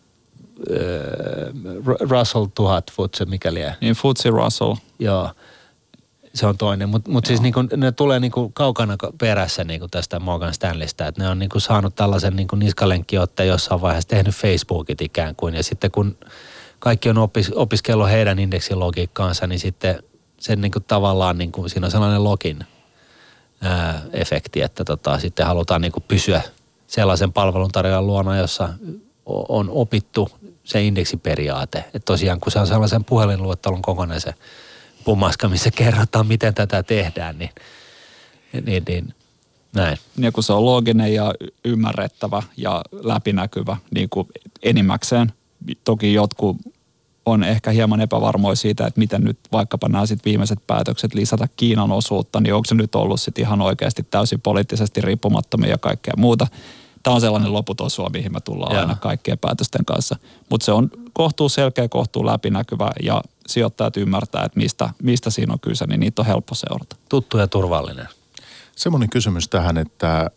[2.10, 4.74] Russell 1000 Futse, mikäli Niin Futse Russell.
[4.98, 5.30] Joo,
[6.34, 6.88] se on toinen.
[6.88, 11.06] Mutta mut siis niinku, ne tulee niinku kaukana perässä niinku tästä Morgan Stanleystä.
[11.06, 15.54] Että ne on niinku saanut tällaisen niinku niskalenkkiotteen jossain vaiheessa tehnyt Facebookit ikään kuin.
[15.54, 16.16] Ja sitten kun
[16.78, 20.02] kaikki on opis, opiskellut heidän indeksilogiikkaansa, niin sitten
[20.40, 22.58] sen niin kuin tavallaan niin kuin, siinä on sellainen login
[23.60, 26.42] ää, efekti, että tota, sitten halutaan niin kuin pysyä
[26.86, 28.68] sellaisen palveluntarjoajan luona, jossa
[29.26, 30.28] on opittu
[30.64, 31.78] se indeksiperiaate.
[31.78, 34.34] Että tosiaan kun se on sellaisen puhelinluettelon kokonainen se
[35.04, 37.50] pumaska, missä kerrotaan, miten tätä tehdään, niin,
[38.64, 39.14] niin, niin
[39.74, 39.98] näin.
[40.16, 44.28] Ja kun se on looginen ja ymmärrettävä ja läpinäkyvä niin kuin
[44.62, 45.32] enimmäkseen.
[45.84, 46.56] Toki jotkut
[47.26, 51.92] on ehkä hieman epävarmoja siitä, että miten nyt vaikkapa nämä sit viimeiset päätökset lisätä Kiinan
[51.92, 56.46] osuutta, niin onko se nyt ollut sitten ihan oikeasti täysin poliittisesti riippumattomia ja kaikkea muuta.
[57.02, 58.82] Tämä on sellainen loputon sua, mihin me tullaan Jaa.
[58.82, 60.16] aina kaikkien päätösten kanssa.
[60.50, 65.60] Mutta se on kohtuu selkeä, kohtuu läpinäkyvä ja sijoittajat ymmärtää, että mistä, mistä siinä on
[65.60, 66.96] kyse, niin niitä on helppo seurata.
[67.08, 68.08] Tuttu ja turvallinen.
[68.76, 70.30] Semmoinen kysymys tähän, että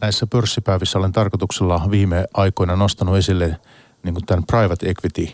[0.00, 3.56] näissä pörssipäivissä olen tarkoituksella viime aikoina nostanut esille
[4.02, 5.28] niin kuin tämän private equity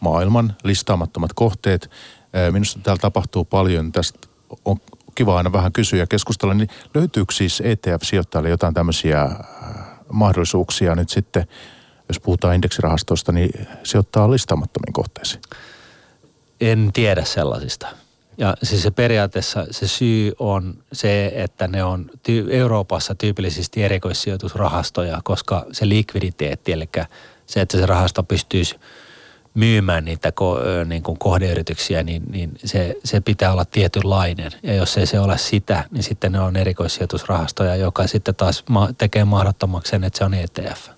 [0.00, 1.90] maailman listaamattomat kohteet.
[2.50, 4.18] Minusta täällä tapahtuu paljon, tästä
[4.64, 4.76] on
[5.14, 9.30] kiva aina vähän kysyä ja keskustella, niin löytyykö siis ETF-sijoittajille jotain tämmöisiä
[10.12, 11.46] mahdollisuuksia nyt sitten,
[12.08, 15.42] jos puhutaan indeksirahastosta, niin sijoittaa listaamattomiin kohteisiin?
[16.60, 17.86] En tiedä sellaisista.
[18.38, 22.10] Ja siis se periaatteessa se syy on se, että ne on
[22.50, 26.88] Euroopassa tyypillisesti erikoissijoitusrahastoja, koska se likviditeetti, eli
[27.52, 28.76] se, että se rahasto pystyisi
[29.54, 34.50] myymään niitä ko- niin kuin kohdeyrityksiä, niin, niin se, se pitää olla tietynlainen.
[34.62, 38.92] Ja jos ei se ole sitä, niin sitten ne on erikoissijoitusrahastoja, joka sitten taas ma-
[38.98, 40.88] tekee mahdottomaksi sen, että se on ETF.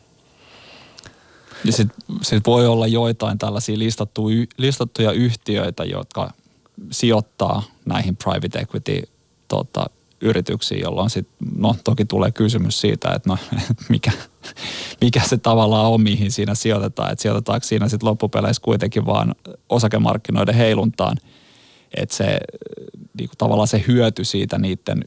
[1.65, 6.31] Ja sitten sit voi olla joitain tällaisia listattuja, listattuja yhtiöitä, jotka
[6.91, 9.03] sijoittaa näihin private equity
[9.49, 9.87] tota,
[10.21, 13.39] yrityksiin, jolloin sitten, no toki tulee kysymys siitä, että no
[13.89, 14.13] mikä,
[15.01, 17.13] mikä se tavallaan on, mihin siinä sijoitetaan.
[17.13, 19.35] Että sijoitetaanko siinä sitten loppupeleissä kuitenkin vaan
[19.69, 21.17] osakemarkkinoiden heiluntaan.
[21.97, 22.39] Että se
[23.19, 25.05] niin kuin tavallaan se hyöty siitä niiden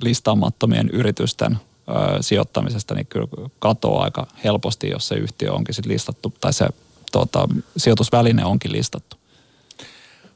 [0.00, 3.28] listaamattomien yritysten ö, sijoittamisesta, niin kyllä
[3.58, 6.68] katoaa aika helposti, jos se yhtiö onkin sitten listattu tai se
[7.12, 9.16] tota, sijoitusväline onkin listattu.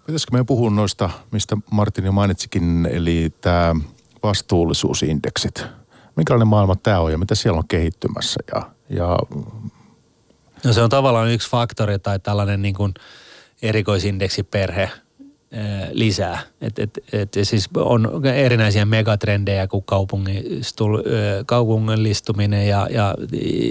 [0.06, 3.76] Pitäisikö meidän puhua noista, mistä Martin jo mainitsikin, eli tämä
[4.22, 5.64] vastuullisuusindeksit.
[6.16, 8.40] Minkälainen maailma tämä on ja mitä siellä on kehittymässä?
[8.54, 9.18] Ja, ja...
[10.64, 12.94] No se on tavallaan yksi faktori tai tällainen niin kuin
[13.62, 14.90] erikoisindeksiperhe
[15.92, 16.38] lisää.
[16.60, 19.84] Et, et, et, siis on erinäisiä megatrendejä kuin
[21.46, 23.14] kaupungistuminen ja, ja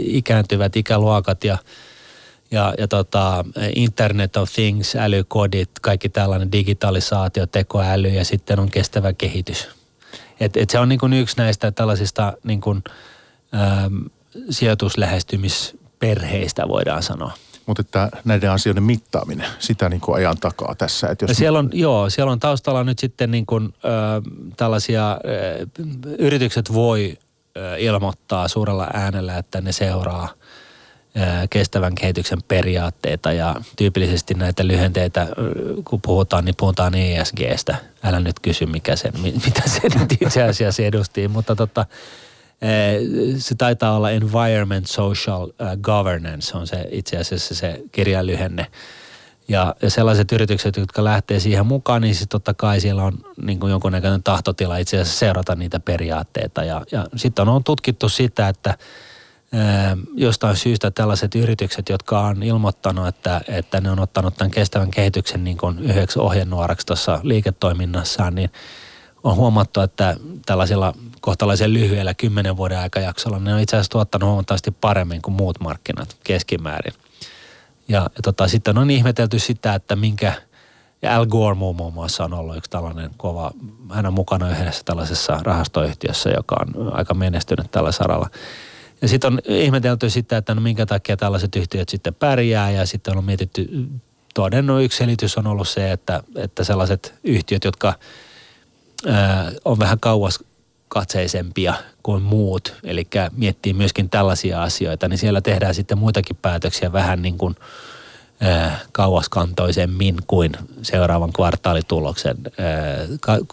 [0.06, 1.58] ikääntyvät ikäluokat ja,
[2.52, 3.46] ja, ja tota,
[3.76, 9.77] Internet of Things, älykodit, kaikki tällainen digitalisaatio, tekoäly ja sitten on kestävä kehitys.
[10.40, 12.84] Et, et se on niin kuin yksi näistä tällaisista niin kuin,
[13.54, 14.06] äm,
[14.50, 17.32] sijoituslähestymisperheistä voidaan sanoa.
[17.66, 21.08] Mutta että näiden asioiden mittaaminen, sitä niin kuin ajan takaa tässä.
[21.08, 21.38] Että jos...
[21.38, 23.70] siellä on, joo, siellä on taustalla nyt sitten niin kuin, ö,
[24.58, 25.18] tällaisia, ö,
[26.20, 27.18] yritykset voi
[27.58, 30.30] ö, ilmoittaa suurella äänellä, että ne seuraa–
[31.50, 35.28] kestävän kehityksen periaatteita ja tyypillisesti näitä lyhenteitä,
[35.86, 37.76] kun puhutaan, niin puhutaan ESGstä.
[38.04, 39.14] Älä nyt kysy, mikä sen,
[39.46, 41.86] mitä se nyt itse asiassa edustii, mutta tota,
[43.38, 45.48] se taitaa olla Environment Social
[45.82, 48.68] Governance, on se itse asiassa se kirjan lyhenne.
[49.50, 53.60] Ja, ja sellaiset yritykset, jotka lähtee siihen mukaan, niin sitten totta kai siellä on niin
[53.60, 56.64] kuin jonkunnäköinen tahtotila itse asiassa seurata niitä periaatteita.
[56.64, 58.78] Ja, ja sitten on tutkittu sitä, että–
[60.16, 65.44] jostain syystä tällaiset yritykset, jotka on ilmoittanut, että, että ne on ottanut tämän kestävän kehityksen
[65.44, 68.52] niin kuin yhdeksi ohjenuoraksi tuossa liiketoiminnassaan, niin
[69.24, 74.72] on huomattu, että tällaisella kohtalaisen lyhyellä kymmenen vuoden aikajaksolla ne on itse asiassa tuottanut huomattavasti
[74.72, 76.94] paremmin kuin muut markkinat keskimäärin.
[77.88, 80.34] Ja, ja tota, sitten on ihmetelty sitä, että minkä,
[81.02, 83.52] ja Al Gore muun muassa on ollut yksi tällainen kova,
[83.94, 88.30] hän on mukana yhdessä tällaisessa rahastoyhtiössä, joka on aika menestynyt tällä saralla.
[89.02, 93.18] Ja sitten on ihmetelty sitä, että no minkä takia tällaiset yhtiöt sitten pärjää ja sitten
[93.18, 93.70] on mietitty,
[94.34, 97.94] todennut yksi selitys on ollut se, että, että sellaiset yhtiöt, jotka
[99.08, 100.44] ää, on vähän kauas
[100.88, 101.74] katseisempia
[102.04, 107.38] kuin muut, eli miettii myöskin tällaisia asioita, niin siellä tehdään sitten muitakin päätöksiä vähän niin
[107.38, 107.56] kuin
[108.92, 112.38] kauaskantoisemmin kuin seuraavan kvartaalituloksen,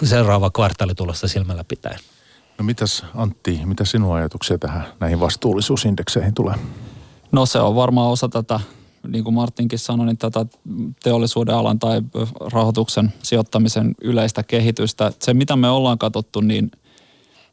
[0.05, 1.99] seuraava kvartaalitulosta silmällä pitäen.
[2.59, 6.55] No mitäs Antti, mitä sinun ajatuksia tähän näihin vastuullisuusindekseihin tulee?
[7.33, 8.61] No se on varmaan osa tätä,
[9.09, 10.47] niin kuin Martinkin sanoi, niin tätä
[11.03, 12.03] teollisuuden alan tai
[12.53, 15.13] rahoituksen sijoittamisen yleistä kehitystä.
[15.23, 16.71] Se mitä me ollaan katsottu, niin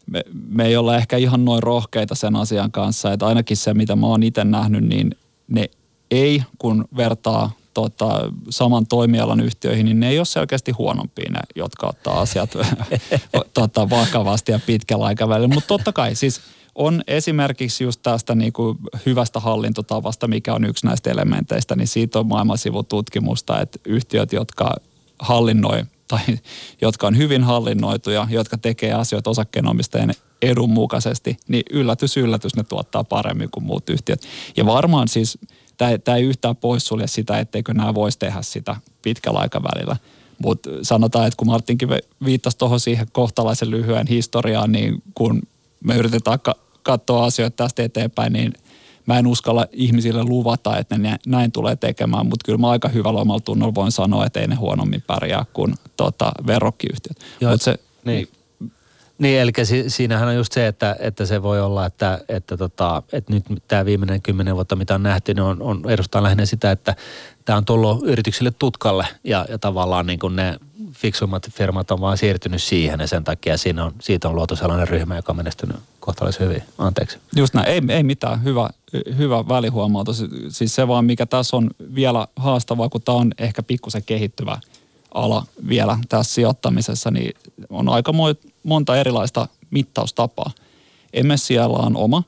[0.08, 3.14] me, me ei olla ehkä ihan noin rohkeita sen asian kanssa.
[3.14, 5.16] Että ainakin se, mitä mä oon itse nähnyt, niin
[5.48, 5.70] ne
[6.12, 11.88] ei, kun vertaa tota, saman toimialan yhtiöihin, niin ne ei ole selkeästi huonompia ne, jotka
[11.88, 12.58] ottaa asiat
[13.54, 15.54] tota, vakavasti ja pitkällä aikavälillä.
[15.54, 16.42] Mutta totta kai siis
[16.76, 22.20] on esimerkiksi just tästä niin kuin hyvästä hallintotavasta, mikä on yksi näistä elementeistä, niin siitä
[22.20, 24.76] on maailmansivututkimusta, että yhtiöt, jotka
[25.20, 26.40] hallinnoi tai
[26.82, 30.12] jotka on hyvin hallinnoituja, jotka tekee asioita osakkeenomistajien
[30.42, 34.22] edun mukaisesti, niin yllätys, yllätys, ne tuottaa paremmin kuin muut yhtiöt.
[34.58, 35.38] Ja varmaan siis
[36.04, 39.96] tämä ei yhtään poissulje sitä, etteikö nämä voisi tehdä sitä pitkällä aikavälillä.
[40.44, 41.90] Mutta sanotaan, että kun Martinkin
[42.26, 45.42] viittasi tuohon siihen kohtalaisen lyhyen historiaan, niin kun
[45.84, 48.54] me yritetään ka- katsoa asioita tästä eteenpäin, niin
[49.06, 53.22] mä en uskalla ihmisille luvata, että ne näin tulee tekemään, mutta kyllä mä aika hyvällä
[53.22, 57.18] omalla tunnolla voin sanoa, että ei ne huonommin pärjää kuin tota, verrokkiyhtiöt.
[57.42, 58.28] Joo, Mut se, niin.
[59.22, 63.04] Niin, eli si- siinähän on just se, että, että se voi olla, että, että, tota,
[63.14, 66.72] että nyt tämä viimeinen kymmenen vuotta, mitä on nähty, niin on, on edustaa lähinnä sitä,
[66.72, 66.96] että
[67.46, 70.58] tämä on tullut yrityksille tutkalle ja, ja tavallaan niin kuin ne
[70.92, 74.88] fiksummat firmat on vaan siirtynyt siihen ja sen takia siinä on, siitä on luotu sellainen
[74.88, 76.64] ryhmä, joka on menestynyt kohtalaisen hyvin.
[76.78, 77.18] Anteeksi.
[77.36, 78.44] Just näin, ei, ei mitään.
[78.44, 78.70] Hyvä,
[79.18, 80.26] hyvä välihuomautus.
[80.50, 84.58] Siis se vaan, mikä tässä on vielä haastavaa, kun tämä on ehkä pikkusen kehittyvä
[85.14, 87.34] ala vielä tässä sijoittamisessa, niin
[87.70, 88.14] on aika
[88.64, 90.52] monta erilaista mittaustapaa.
[91.36, 92.24] siellä on oma,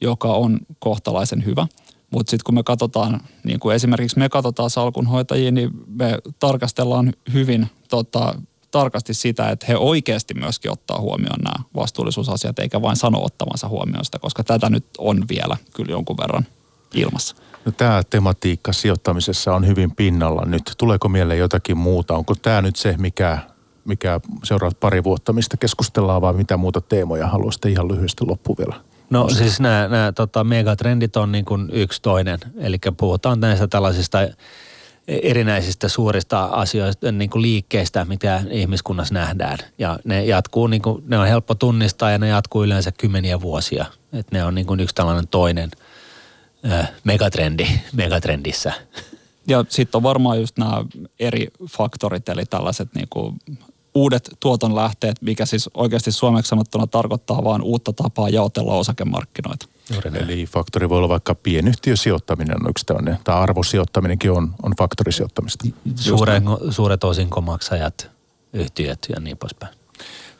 [0.00, 1.66] joka on kohtalaisen hyvä–
[2.10, 7.66] mutta sitten kun me katsotaan, niin kuin esimerkiksi me katsotaan salkunhoitajia, niin me tarkastellaan hyvin
[7.88, 8.34] tota,
[8.70, 14.04] tarkasti sitä, että he oikeasti myöskin ottaa huomioon nämä vastuullisuusasiat, eikä vain sano ottavansa huomioon
[14.04, 16.46] sitä, koska tätä nyt on vielä kyllä jonkun verran
[16.94, 17.36] ilmassa.
[17.64, 20.74] No, tämä tematiikka sijoittamisessa on hyvin pinnalla nyt.
[20.78, 22.14] Tuleeko mieleen jotakin muuta?
[22.14, 23.38] Onko tämä nyt se, mikä,
[23.84, 28.80] mikä seuraavat pari vuotta, mistä keskustellaan, vai mitä muuta teemoja haluaisitte ihan lyhyesti loppuun vielä?
[29.10, 32.38] No siis nämä, nämä tota, megatrendit on niin kuin yksi toinen.
[32.58, 34.18] Eli puhutaan näistä tällaisista
[35.08, 39.58] erinäisistä suurista asioista, niin kuin liikkeistä, mitä ihmiskunnassa nähdään.
[39.78, 43.84] Ja ne jatkuu, niin kuin, ne on helppo tunnistaa ja ne jatkuu yleensä kymmeniä vuosia.
[44.12, 45.70] Et ne on niin kuin yksi tällainen toinen
[46.72, 48.72] äh, megatrendi megatrendissä.
[49.46, 50.84] Ja sitten on varmaan just nämä
[51.20, 53.38] eri faktorit, eli tällaiset niin kuin
[53.94, 59.66] uudet tuotonlähteet, mikä siis oikeasti suomeksi sanottuna tarkoittaa vain uutta tapaa jaotella osakemarkkinoita.
[60.14, 65.68] Eli faktori voi olla vaikka pienyhtiösijoittaminen on yksi tämmöinen, tai arvosijoittaminenkin on, on faktorisijoittamista.
[65.94, 68.10] Suuren, suuret osinkomaksajat,
[68.52, 69.79] yhtiöt ja niin poispäin.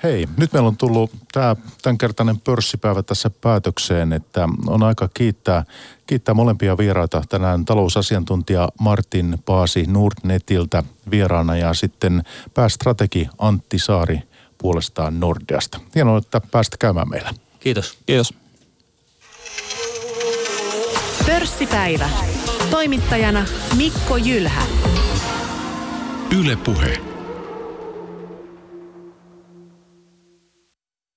[0.03, 5.65] Hei, nyt meillä on tullut tämä tämänkertainen pörssipäivä tässä päätökseen, että on aika kiittää,
[6.07, 7.23] kiittää molempia vieraita.
[7.29, 12.23] Tänään talousasiantuntija Martin Paasi Nordnetiltä vieraana ja sitten
[12.55, 14.23] päästrategi Antti Saari
[14.59, 15.81] puolestaan Nordeasta.
[15.95, 17.35] Hienoa, että päästä käymään meillä.
[17.61, 17.99] Kiitos.
[18.07, 18.35] Kiitos.
[21.27, 22.11] Pörssipäivä.
[22.71, 23.45] Toimittajana
[23.77, 24.63] Mikko Jylhä.
[26.39, 27.10] Yle Puhe.